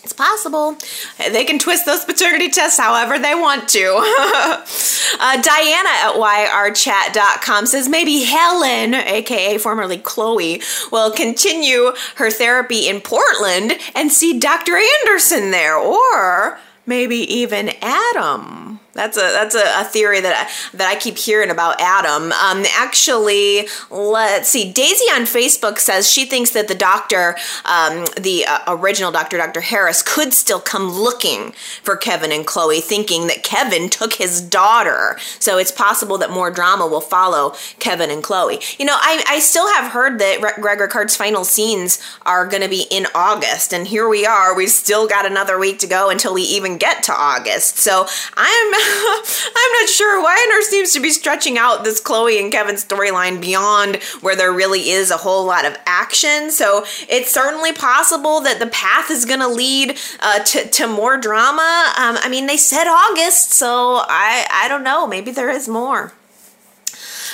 [0.07, 0.77] It's possible.
[1.17, 3.85] They can twist those paternity tests however they want to.
[5.19, 10.61] uh, Diana at yrchat.com says maybe Helen, aka formerly Chloe,
[10.93, 14.77] will continue her therapy in Portland and see Dr.
[14.77, 18.79] Anderson there, or maybe even Adam.
[18.97, 22.31] That's a that's a, a, theory that I, that I keep hearing about Adam.
[22.31, 24.71] Um, actually, let's see.
[24.71, 29.61] Daisy on Facebook says she thinks that the doctor, um, the uh, original doctor, Dr.
[29.61, 31.51] Harris, could still come looking
[31.83, 35.19] for Kevin and Chloe, thinking that Kevin took his daughter.
[35.37, 38.59] So it's possible that more drama will follow Kevin and Chloe.
[38.79, 42.63] You know, I, I still have heard that Re- Greg Rikaart's final scenes are going
[42.63, 44.55] to be in August, and here we are.
[44.55, 47.77] We've still got another week to go until we even get to August.
[47.77, 50.21] So I'm I'm not sure.
[50.21, 54.51] why Y&R seems to be stretching out this Chloe and Kevin storyline beyond where there
[54.51, 56.51] really is a whole lot of action.
[56.51, 61.17] So it's certainly possible that the path is going to lead uh, to, to more
[61.17, 61.93] drama.
[61.97, 65.07] Um, I mean, they said August, so I, I don't know.
[65.07, 66.13] Maybe there is more.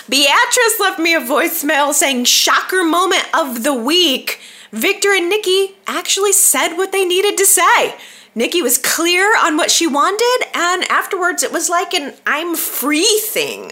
[0.10, 4.40] Beatrice left me a voicemail saying, shocker moment of the week.
[4.72, 7.96] Victor and Nikki actually said what they needed to say.
[8.36, 13.22] Nikki was clear on what she wanted, and afterwards it was like an I'm free
[13.26, 13.72] thing.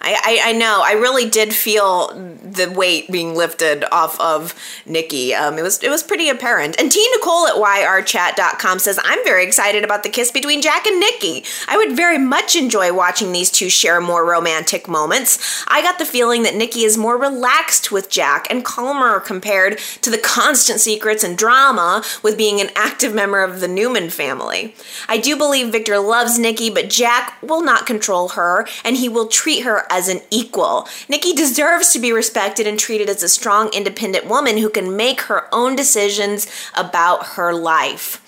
[0.00, 0.82] I, I, I, know.
[0.84, 5.34] I really did feel the weight being lifted off of Nikki.
[5.34, 6.78] Um, it was it was pretty apparent.
[6.78, 11.00] And T Nicole at yrchat.com says, I'm very excited about the kiss between Jack and
[11.00, 11.44] Nikki.
[11.68, 15.64] I would very much enjoy watching these two share more romantic moments.
[15.68, 20.10] I got the feeling that Nikki is more relaxed with Jack and calmer compared to
[20.10, 24.74] the constant secrets and drama with being an active member of the Newman family.
[25.08, 29.26] I do believe Victor loves Nikki, but Jack will not control her, and he will
[29.26, 30.88] treat her as an equal.
[31.08, 35.22] Nikki deserves to be respected and treated as a strong, independent woman who can make
[35.22, 38.22] her own decisions about her life.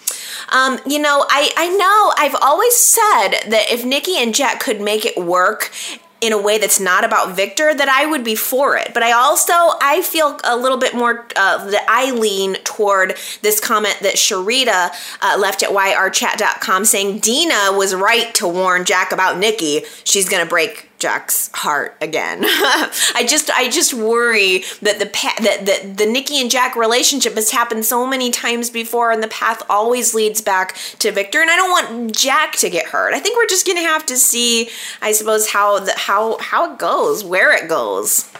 [0.50, 4.80] Um, you know, I, I know I've always said that if Nikki and Jack could
[4.80, 5.70] make it work
[6.20, 8.92] in a way that's not about Victor, that I would be for it.
[8.92, 13.60] But I also I feel a little bit more uh, that I lean toward this
[13.60, 14.90] comment that Sharita
[15.22, 19.82] uh, left at yrchat.com saying Dina was right to warn Jack about Nikki.
[20.04, 22.40] She's gonna break Jack's heart again.
[22.44, 27.34] I just I just worry that the pa- that, that the Nikki and Jack relationship
[27.34, 31.50] has happened so many times before and the path always leads back to Victor and
[31.50, 33.14] I don't want Jack to get hurt.
[33.14, 34.70] I think we're just going to have to see
[35.00, 38.30] I suppose how the how how it goes, where it goes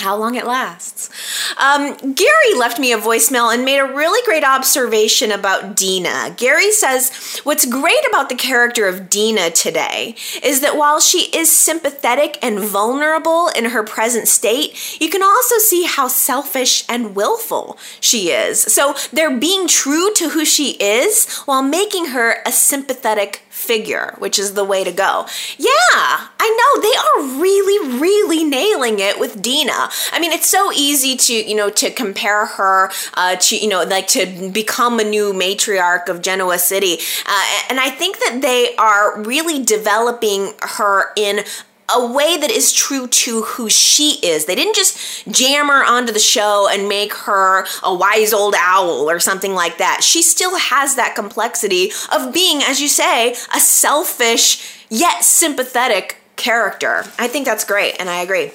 [0.00, 1.10] how long it lasts.
[1.56, 6.34] Um, Gary left me a voicemail and made a really great observation about Dina.
[6.36, 11.54] Gary says, What's great about the character of Dina today is that while she is
[11.54, 17.78] sympathetic and vulnerable in her present state, you can also see how selfish and willful
[18.00, 18.60] she is.
[18.60, 24.38] So they're being true to who she is while making her a sympathetic figure, which
[24.38, 25.26] is the way to go.
[25.58, 25.68] Yeah,
[26.42, 29.90] I know they are really, really nailing it with Dina.
[30.12, 33.82] I mean, it's so easy to, you know, to compare her uh, to, you know,
[33.84, 36.98] like to become a new matriarch of Genoa City.
[37.26, 41.40] Uh, and I think that they are really developing her in
[41.94, 44.46] a way that is true to who she is.
[44.46, 49.10] They didn't just jam her onto the show and make her a wise old owl
[49.10, 50.02] or something like that.
[50.02, 57.04] She still has that complexity of being, as you say, a selfish yet sympathetic character.
[57.18, 58.52] I think that's great, and I agree.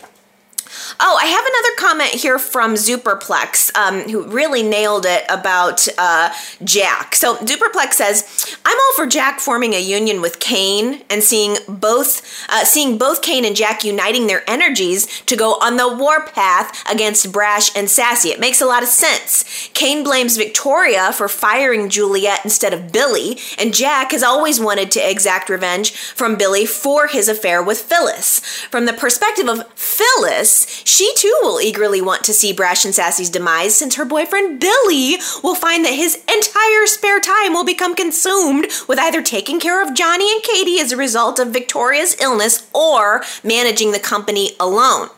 [0.99, 6.32] Oh, I have another comment here from Zuperplex, um, who really nailed it about uh,
[6.63, 7.15] Jack.
[7.15, 12.21] So Zuperplex says, "I'm all for Jack forming a union with Cane and seeing both,
[12.49, 17.32] uh, seeing both Cane and Jack uniting their energies to go on the warpath against
[17.32, 18.30] Brash and Sassy.
[18.30, 19.69] It makes a lot of sense.
[19.73, 25.09] Cane blames Victoria for firing Juliet instead of Billy, and Jack has always wanted to
[25.09, 28.39] exact revenge from Billy for his affair with Phyllis.
[28.71, 33.30] From the perspective of Phyllis." She too will eagerly want to see Brash and Sassy's
[33.30, 38.68] demise since her boyfriend Billy will find that his entire spare time will become consumed
[38.88, 43.24] with either taking care of Johnny and Katie as a result of Victoria's illness or
[43.43, 45.09] managing the company alone.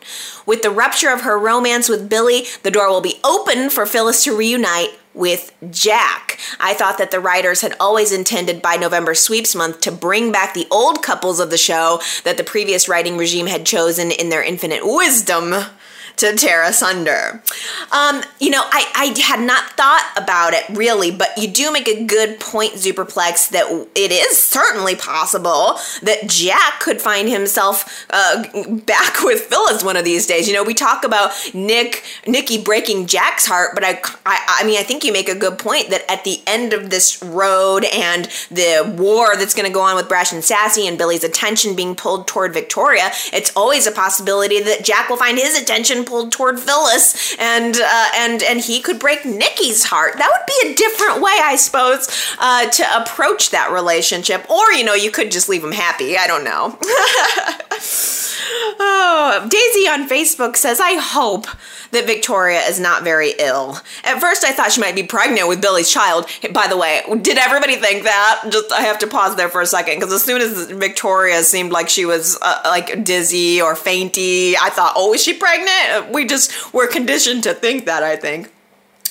[0.46, 4.24] With the rupture of her romance with Billy, the door will be open for Phyllis
[4.24, 6.38] to reunite with Jack.
[6.60, 10.54] I thought that the writers had always intended by November Sweeps Month to bring back
[10.54, 14.42] the old couples of the show that the previous writing regime had chosen in their
[14.42, 15.54] infinite wisdom
[16.18, 17.42] to tear asunder.
[17.92, 21.88] Um, you know, I, I had not thought about it really, but you do make
[21.88, 28.42] a good point, Superplex, that it is certainly possible that Jack could find himself uh,
[28.84, 30.48] back with Phyllis one of these days.
[30.48, 34.78] You know, we talk about Nick, Nikki breaking Jack's heart, but I, I, I mean,
[34.78, 38.24] I think you make a good point that at the end of this road and
[38.50, 41.94] the war that's going to go on with Brash and Sassy and Billy's attention being
[41.94, 46.58] pulled toward Victoria, it's always a possibility that Jack will find his attention pulled toward
[46.58, 50.14] Phyllis, and uh, and and he could break Nikki's heart.
[50.16, 54.48] That would be a different way, I suppose, uh, to approach that relationship.
[54.50, 56.16] Or you know, you could just leave him happy.
[56.16, 56.78] I don't know.
[58.80, 61.46] oh, Daisy on Facebook says, "I hope."
[61.90, 63.78] that Victoria is not very ill.
[64.04, 66.26] At first, I thought she might be pregnant with Billy's child.
[66.52, 68.44] By the way, did everybody think that?
[68.50, 71.72] Just I have to pause there for a second because as soon as Victoria seemed
[71.72, 75.97] like she was uh, like dizzy or fainty, I thought, oh, is she pregnant?
[76.02, 78.02] We just were conditioned to think that.
[78.02, 78.52] I think.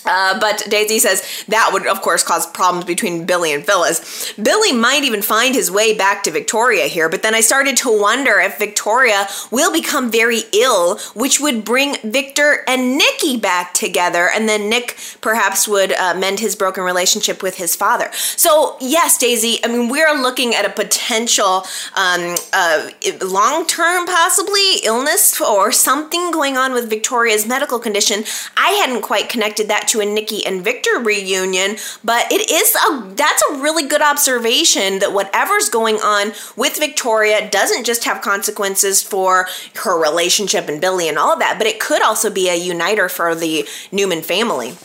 [0.07, 4.33] Uh, but Daisy says that would, of course, cause problems between Billy and Phyllis.
[4.33, 8.01] Billy might even find his way back to Victoria here, but then I started to
[8.01, 14.29] wonder if Victoria will become very ill, which would bring Victor and Nikki back together,
[14.33, 18.09] and then Nick perhaps would uh, mend his broken relationship with his father.
[18.13, 21.63] So, yes, Daisy, I mean, we're looking at a potential
[21.95, 22.89] um, uh,
[23.21, 28.23] long term, possibly, illness or something going on with Victoria's medical condition.
[28.55, 33.13] I hadn't quite connected that to a Nikki and Victor reunion, but it is a
[33.15, 39.01] that's a really good observation that whatever's going on with Victoria doesn't just have consequences
[39.01, 42.55] for her relationship and Billy and all of that, but it could also be a
[42.55, 44.77] uniter for the Newman family.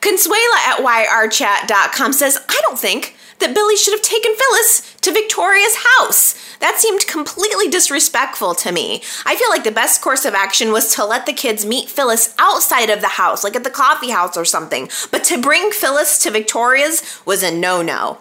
[0.00, 5.76] Consuela at yrchat.com says, I don't think that Billy should have taken Phyllis to Victoria's
[5.96, 6.34] house.
[6.60, 9.02] That seemed completely disrespectful to me.
[9.26, 12.34] I feel like the best course of action was to let the kids meet Phyllis
[12.38, 14.88] outside of the house, like at the coffee house or something.
[15.10, 18.18] But to bring Phyllis to Victoria's was a no no.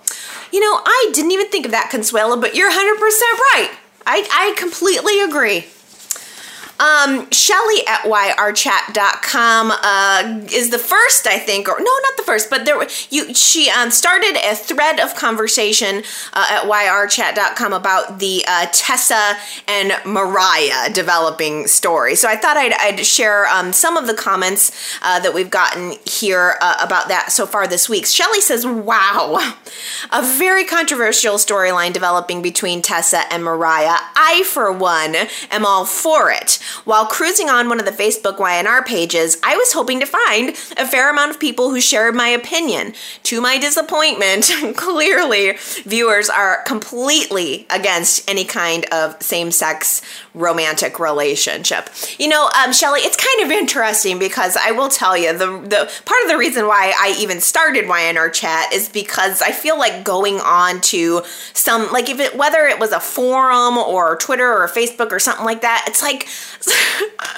[0.51, 3.71] You know, I didn't even think of that, Consuela, but you're 100% right.
[4.05, 5.65] I, I completely agree.
[6.79, 12.49] Um, Shelly at yrchat.com uh, is the first, I think, or no, not the first,
[12.49, 16.03] but there you she um, started a thread of conversation
[16.33, 22.15] uh, at yrchat.com about the uh, Tessa and Mariah developing story.
[22.15, 24.71] So I thought I'd, I'd share um, some of the comments
[25.03, 28.07] uh, that we've gotten here uh, about that so far this week.
[28.07, 29.53] Shelly says, "Wow,
[30.11, 33.97] a very controversial storyline developing between Tessa and Mariah.
[34.15, 35.15] I, for one,
[35.51, 39.73] am all for it." While cruising on one of the Facebook Y&R pages, I was
[39.73, 42.93] hoping to find a fair amount of people who shared my opinion.
[43.23, 50.01] To my disappointment, clearly, viewers are completely against any kind of same sex
[50.33, 51.89] romantic relationship.
[52.17, 55.91] You know, um, Shelly, it's kind of interesting because I will tell you the the
[56.05, 60.03] part of the reason why I even started Y&R chat is because I feel like
[60.03, 61.21] going on to
[61.53, 65.45] some like if it whether it was a forum or Twitter or Facebook or something
[65.45, 66.27] like that, it's like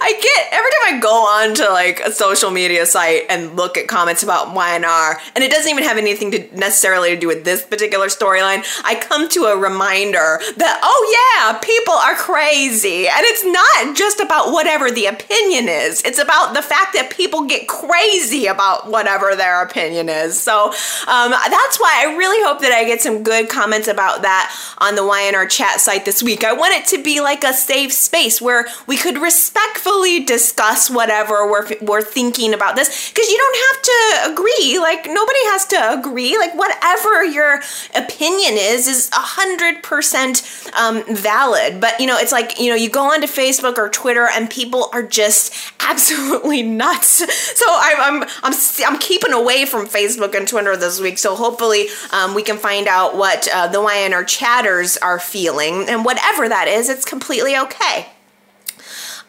[0.00, 3.76] I get every time I go on to like a social media site and look
[3.76, 7.44] at comments about Y&R, and it doesn't even have anything to necessarily to do with
[7.44, 8.64] this particular storyline.
[8.84, 14.20] I come to a reminder that oh yeah, people are crazy, and it's not just
[14.20, 16.02] about whatever the opinion is.
[16.02, 20.40] It's about the fact that people get crazy about whatever their opinion is.
[20.40, 20.66] So
[21.06, 24.94] um, that's why I really hope that I get some good comments about that on
[24.94, 26.44] the Y&R chat site this week.
[26.44, 31.50] I want it to be like a safe space where we could respectfully discuss whatever
[31.50, 34.78] we're, we're thinking about this because you don't have to agree.
[34.78, 36.36] Like, nobody has to agree.
[36.38, 37.60] Like, whatever your
[37.94, 41.80] opinion is, is 100% um, valid.
[41.80, 44.90] But, you know, it's like, you know, you go onto Facebook or Twitter and people
[44.92, 47.24] are just absolutely nuts.
[47.58, 48.54] So I'm, I'm, I'm,
[48.86, 51.18] I'm keeping away from Facebook and Twitter this week.
[51.18, 55.88] So hopefully um, we can find out what uh, the Y&R chatters are feeling.
[55.88, 58.06] And whatever that is, it's completely okay.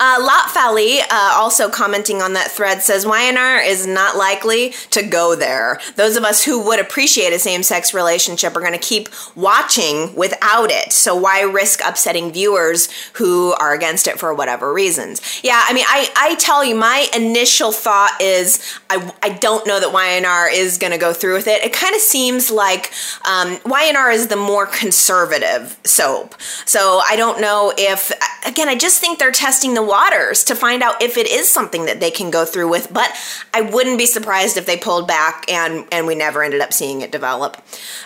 [0.01, 5.03] Uh, Lot Fally, uh, also commenting on that thread, says Y&R is not likely to
[5.03, 5.77] go there.
[5.97, 10.15] Those of us who would appreciate a same sex relationship are going to keep watching
[10.15, 10.93] without it.
[10.93, 15.41] So why risk upsetting viewers who are against it for whatever reasons?
[15.43, 19.81] Yeah, I mean, I, I tell you, my initial thought is I, I don't know
[19.81, 21.61] that Y&R is going to go through with it.
[21.61, 22.93] It kind of seems like
[23.27, 26.35] um, Y&R is the more conservative soap.
[26.65, 28.13] So I don't know if,
[28.45, 31.85] again, I just think they're testing the waters to find out if it is something
[31.85, 32.93] that they can go through with.
[32.93, 33.11] But
[33.53, 37.01] I wouldn't be surprised if they pulled back and and we never ended up seeing
[37.01, 37.57] it develop.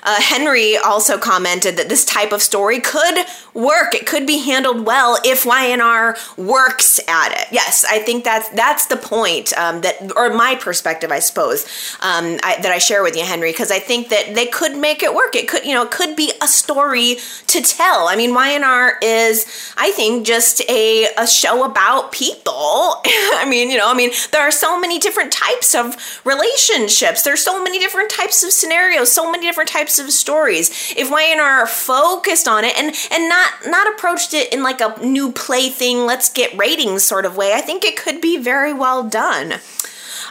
[0.03, 3.93] Uh, Henry also commented that this type of story could work.
[3.93, 7.47] It could be handled well if Y&R works at it.
[7.51, 11.65] Yes, I think that's that's the point um, that, or my perspective, I suppose,
[12.01, 15.03] um, I, that I share with you, Henry, because I think that they could make
[15.03, 15.35] it work.
[15.35, 18.07] It could, you know, it could be a story to tell.
[18.07, 19.45] I mean, Y&R is,
[19.77, 21.72] I think, just a a show about
[22.11, 23.01] people.
[23.05, 25.95] I mean, you know, I mean, there are so many different types of
[26.25, 27.23] relationships.
[27.23, 30.93] There's so many different types of scenarios, so many different types of stories.
[30.95, 35.31] If Y&R focused on it and and not not approached it in like a new
[35.31, 39.55] plaything, let's get ratings sort of way, I think it could be very well done.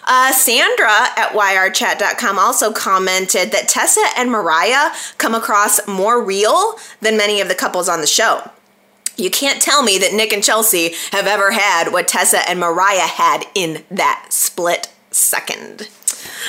[0.04, 7.16] Uh, Sandra at yrchat.com also commented that Tessa and Mariah come across more real than
[7.16, 8.50] many of the couples on the show.
[9.22, 13.06] You can't tell me that Nick and Chelsea have ever had what Tessa and Mariah
[13.06, 15.88] had in that split second.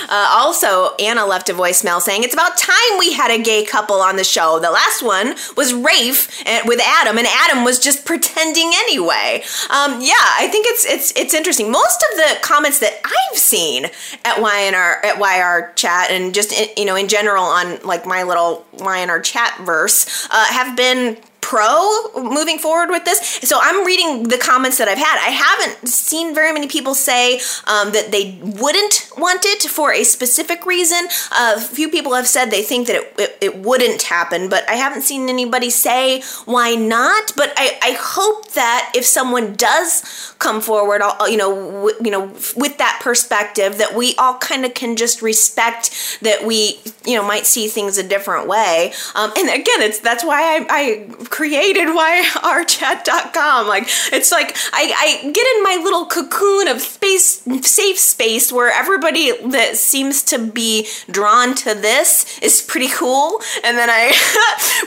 [0.09, 3.97] Uh, also, Anna left a voicemail saying it's about time we had a gay couple
[3.97, 4.59] on the show.
[4.59, 9.43] The last one was Rafe with Adam, and Adam was just pretending anyway.
[9.69, 11.71] Um, yeah, I think it's it's it's interesting.
[11.71, 13.85] Most of the comments that I've seen
[14.25, 18.65] at Y&R at YR chat and just you know in general on like my little
[18.73, 23.19] Y&R chat verse uh, have been pro moving forward with this.
[23.43, 25.19] So I'm reading the comments that I've had.
[25.19, 30.05] I haven't seen very many people say um, that they wouldn't want it for a
[30.05, 31.07] specific reason.
[31.31, 34.67] Uh, a few people have said they think that it, it, it, wouldn't happen, but
[34.69, 37.33] I haven't seen anybody say why not.
[37.35, 42.25] But I, I hope that if someone does come forward, you know, w- you know,
[42.55, 47.25] with that perspective, that we all kind of can just respect that we, you know,
[47.25, 48.93] might see things a different way.
[49.15, 53.67] Um, and again, it's that's why I, I created yrchat.com.
[53.73, 54.93] Like it's like I,
[55.25, 60.37] I get in my little cocoon of space, safe space where everybody that seems to
[60.37, 64.13] be drawn to this is pretty cool, and then I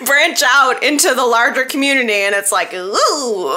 [0.07, 3.57] branch out into the larger community, and it's like ooh,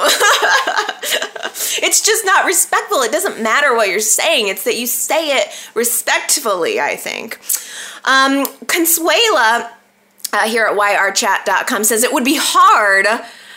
[1.82, 3.02] it's just not respectful.
[3.02, 6.80] It doesn't matter what you're saying; it's that you say it respectfully.
[6.80, 7.38] I think.
[8.04, 9.70] Um, Consuela
[10.32, 13.06] uh, here at yrchat.com says it would be hard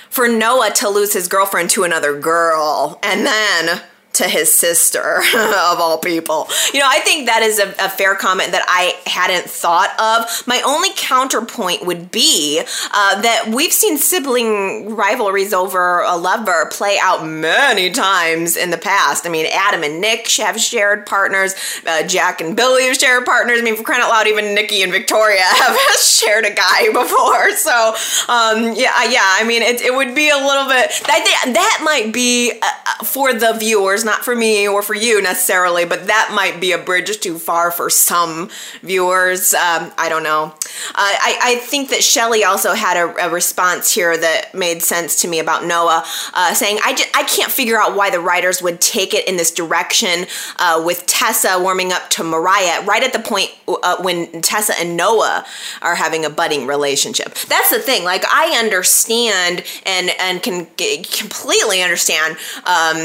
[0.09, 2.99] for Noah to lose his girlfriend to another girl.
[3.01, 3.81] And then
[4.13, 6.47] to his sister of all people.
[6.73, 10.47] You know, I think that is a, a, fair comment that I hadn't thought of.
[10.47, 12.61] My only counterpoint would be
[12.93, 18.77] uh, that we've seen sibling rivalries over a lover play out many times in the
[18.77, 19.25] past.
[19.25, 21.55] I mean, Adam and Nick have shared partners,
[21.87, 23.59] uh, Jack and Billy have shared partners.
[23.59, 27.51] I mean, for crying out loud, even Nikki and Victoria have shared a guy before.
[27.51, 27.95] So,
[28.29, 31.81] um, yeah, yeah, I mean, it, it would be a little bit, I think that
[31.83, 36.31] might be uh, for the viewers not for me or for you necessarily, but that
[36.33, 38.49] might be a bridge too far for some
[38.81, 39.53] viewers.
[39.53, 40.53] Um, I don't know.
[40.89, 45.21] Uh, I, I think that Shelley also had a, a, response here that made sense
[45.21, 46.03] to me about Noah,
[46.33, 49.37] uh, saying, I, just, I can't figure out why the writers would take it in
[49.37, 50.25] this direction
[50.57, 54.97] uh, with Tessa warming up to Mariah right at the point uh, when Tessa and
[54.97, 55.45] Noah
[55.81, 57.33] are having a budding relationship.
[57.35, 58.03] That's the thing.
[58.03, 62.97] Like, I understand and, and can completely understand um,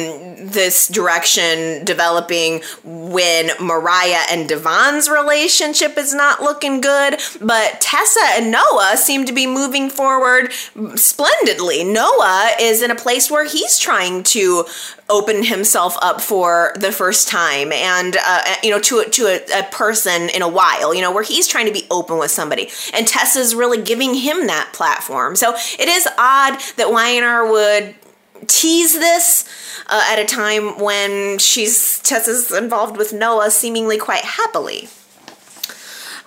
[0.46, 8.50] this direction developing when Mariah and Devon's relationship is not looking good, but Tessa and
[8.50, 10.52] Noah seem to be moving forward
[10.96, 11.84] splendidly.
[11.84, 14.64] Noah is in a place where he's trying to
[15.10, 19.60] open himself up for the first time and uh, you know to a, to a,
[19.60, 22.68] a, person in a while you know where he's trying to be open with somebody
[22.92, 27.94] and tessa's really giving him that platform so it is odd that Y&R would
[28.48, 29.44] tease this
[29.86, 34.88] uh, at a time when she's tessa's involved with noah seemingly quite happily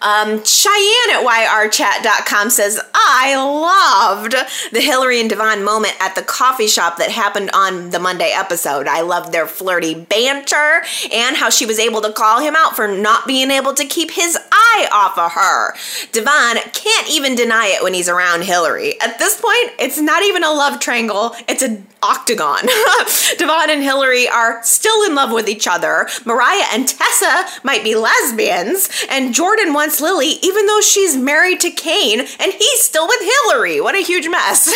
[0.02, 4.36] um, Cheyenne at yrchat.com says, I loved
[4.72, 8.88] the Hilary and Devon moment at the coffee shop that happened on the Monday episode.
[8.88, 12.88] I loved their flirty banter and how she was able to call him out for
[12.88, 15.74] not being able to keep his eye off of her.
[16.12, 19.00] Devon can't even deny it when he's around Hilary.
[19.02, 22.66] At this point, it's not even a love triangle, it's an octagon.
[23.38, 26.08] Devon and Hilary are still in love with each other.
[26.26, 31.72] Mariah and Tessa might be lesbians, and Jordan wants Lily even though she's married to
[31.72, 33.82] Cane and he's still with Hilary.
[33.82, 34.68] What a huge mess.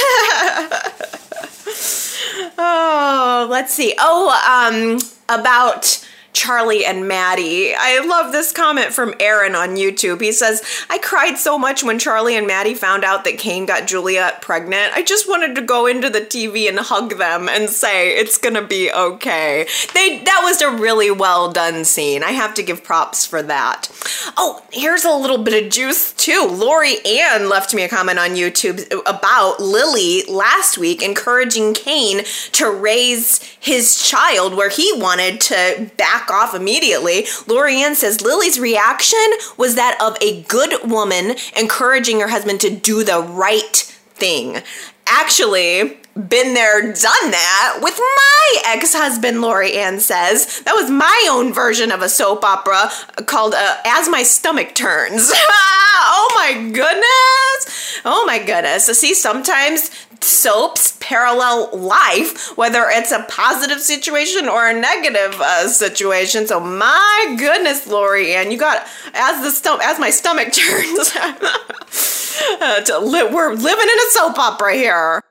[2.58, 3.94] oh, let's see.
[4.00, 6.06] Oh, um, about
[6.36, 7.74] Charlie and Maddie.
[7.74, 10.22] I love this comment from Aaron on YouTube.
[10.22, 13.88] He says, I cried so much when Charlie and Maddie found out that Cane got
[13.88, 14.94] Juliet pregnant.
[14.94, 18.62] I just wanted to go into the TV and hug them and say, it's gonna
[18.62, 19.66] be okay.
[19.94, 22.22] They That was a really well done scene.
[22.22, 23.90] I have to give props for that.
[24.36, 26.48] Oh, here's a little bit of juice too.
[26.52, 32.70] Lori Ann left me a comment on YouTube about Lily last week encouraging Cane to
[32.70, 37.24] raise his child where he wanted to back back off immediately.
[37.48, 39.20] Lorianne says Lily's reaction
[39.58, 43.76] was that of a good woman encouraging her husband to do the right
[44.14, 44.62] thing.
[45.08, 50.62] Actually, been there, done that with my ex husband, Lori Ann says.
[50.62, 52.90] That was my own version of a soap opera
[53.26, 55.32] called uh, As My Stomach Turns.
[55.34, 58.02] oh my goodness.
[58.06, 58.86] Oh my goodness.
[58.86, 59.92] So, see, sometimes
[60.22, 66.48] soaps parallel life, whether it's a positive situation or a negative uh, situation.
[66.48, 71.16] So my goodness, Lori, and you got as the sto- as my stomach turns,
[72.62, 75.22] uh, li- we're living in a soap opera here.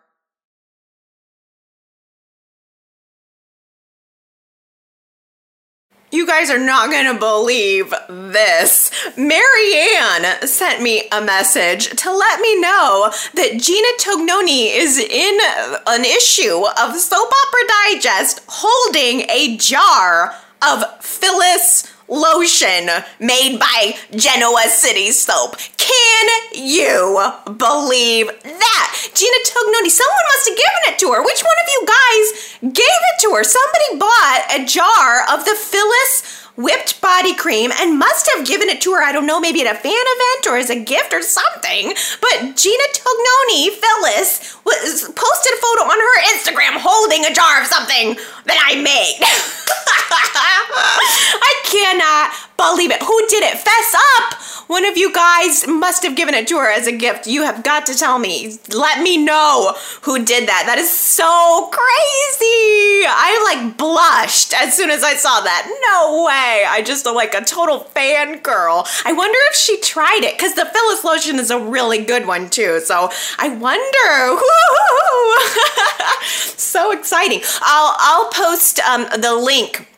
[6.15, 8.93] You guys are not going to believe this.
[9.17, 15.39] Marianne sent me a message to let me know that Gina Tognoni is in
[15.89, 22.89] an issue of Soap Opera Digest holding a jar of Phyllis lotion
[23.19, 25.57] made by Genoa City Soap.
[25.79, 29.11] Can you believe that?
[29.15, 31.25] Gina Tognoni, someone must have given it to her.
[31.25, 31.87] Which one of you
[32.73, 33.45] gave it to her?
[33.45, 38.81] Somebody bought a jar of the Phyllis whipped body cream and must have given it
[38.81, 41.23] to her, I don't know, maybe at a fan event or as a gift or
[41.23, 41.93] something.
[42.21, 47.67] But Gina Tognoni, Phyllis, was posted a photo on her Instagram holding a jar of
[47.67, 48.15] something
[48.47, 49.19] that I made.
[51.43, 53.03] I cannot believe it.
[53.03, 53.59] Who did it?
[53.59, 54.35] Fess up!
[54.69, 57.27] One of you guys must have given it to her as a gift.
[57.27, 58.57] You have got to tell me.
[58.75, 60.65] Let me know who did that.
[60.67, 63.05] That is so crazy.
[63.07, 65.67] I like blushed as soon as I saw that.
[65.93, 66.65] No way.
[66.67, 68.87] I just like a total fangirl.
[69.05, 72.49] I wonder if she tried it because the Phyllis lotion is a really good one
[72.49, 72.81] too.
[72.81, 74.41] So I wonder.
[76.57, 77.43] so exciting.
[77.61, 79.89] I'll I'll post um, the link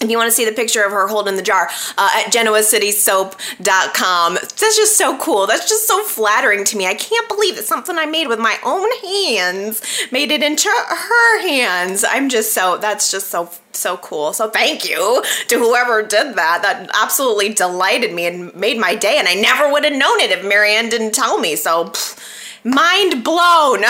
[0.00, 4.34] if you want to see the picture of her holding the jar uh, at genoacitysoap.com
[4.34, 5.46] that's just so cool.
[5.46, 6.86] That's just so flattering to me.
[6.86, 9.82] I can't believe it's something i made with my own hands.
[10.10, 12.04] Made it into her hands.
[12.08, 14.32] I'm just so that's just so so cool.
[14.32, 16.62] So thank you to whoever did that.
[16.62, 20.30] That absolutely delighted me and made my day and i never would have known it
[20.30, 21.56] if marianne didn't tell me.
[21.56, 22.18] So pff,
[22.64, 23.84] mind blown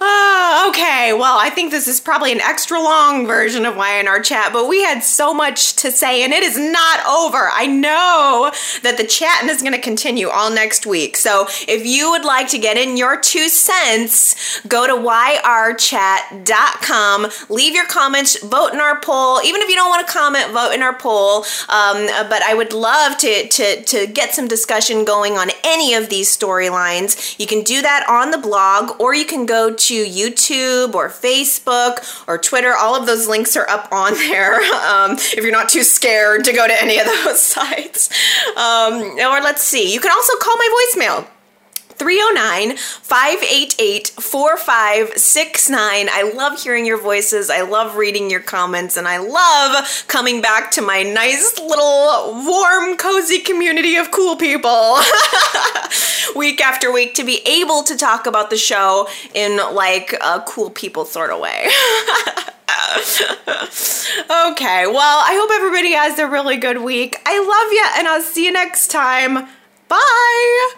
[0.00, 4.52] Uh, okay, well, I think this is probably an extra long version of Y&R chat,
[4.52, 7.50] but we had so much to say and it is not over.
[7.52, 8.50] I know
[8.82, 11.18] that the chatting is going to continue all next week.
[11.18, 16.16] So if you would like to get in your two cents, go to yrchat.com,
[17.50, 19.42] leave your comments, vote in our poll.
[19.42, 21.44] Even if you don't want to comment, vote in our poll.
[21.68, 26.08] Um, but I would love to, to, to get some discussion going on any of
[26.08, 26.93] these storylines.
[27.38, 32.24] You can do that on the blog or you can go to YouTube or Facebook
[32.28, 32.74] or Twitter.
[32.74, 36.52] All of those links are up on there um, if you're not too scared to
[36.52, 38.10] go to any of those sites.
[38.56, 41.26] Um, or let's see, you can also call my voicemail.
[41.96, 46.08] 309 588 4569.
[46.10, 47.50] I love hearing your voices.
[47.50, 52.96] I love reading your comments, and I love coming back to my nice little warm,
[52.96, 54.98] cozy community of cool people
[56.36, 60.70] week after week to be able to talk about the show in like a cool
[60.70, 61.64] people sort of way.
[64.52, 67.16] okay, well, I hope everybody has a really good week.
[67.26, 69.46] I love you, and I'll see you next time.
[69.88, 70.74] Bye.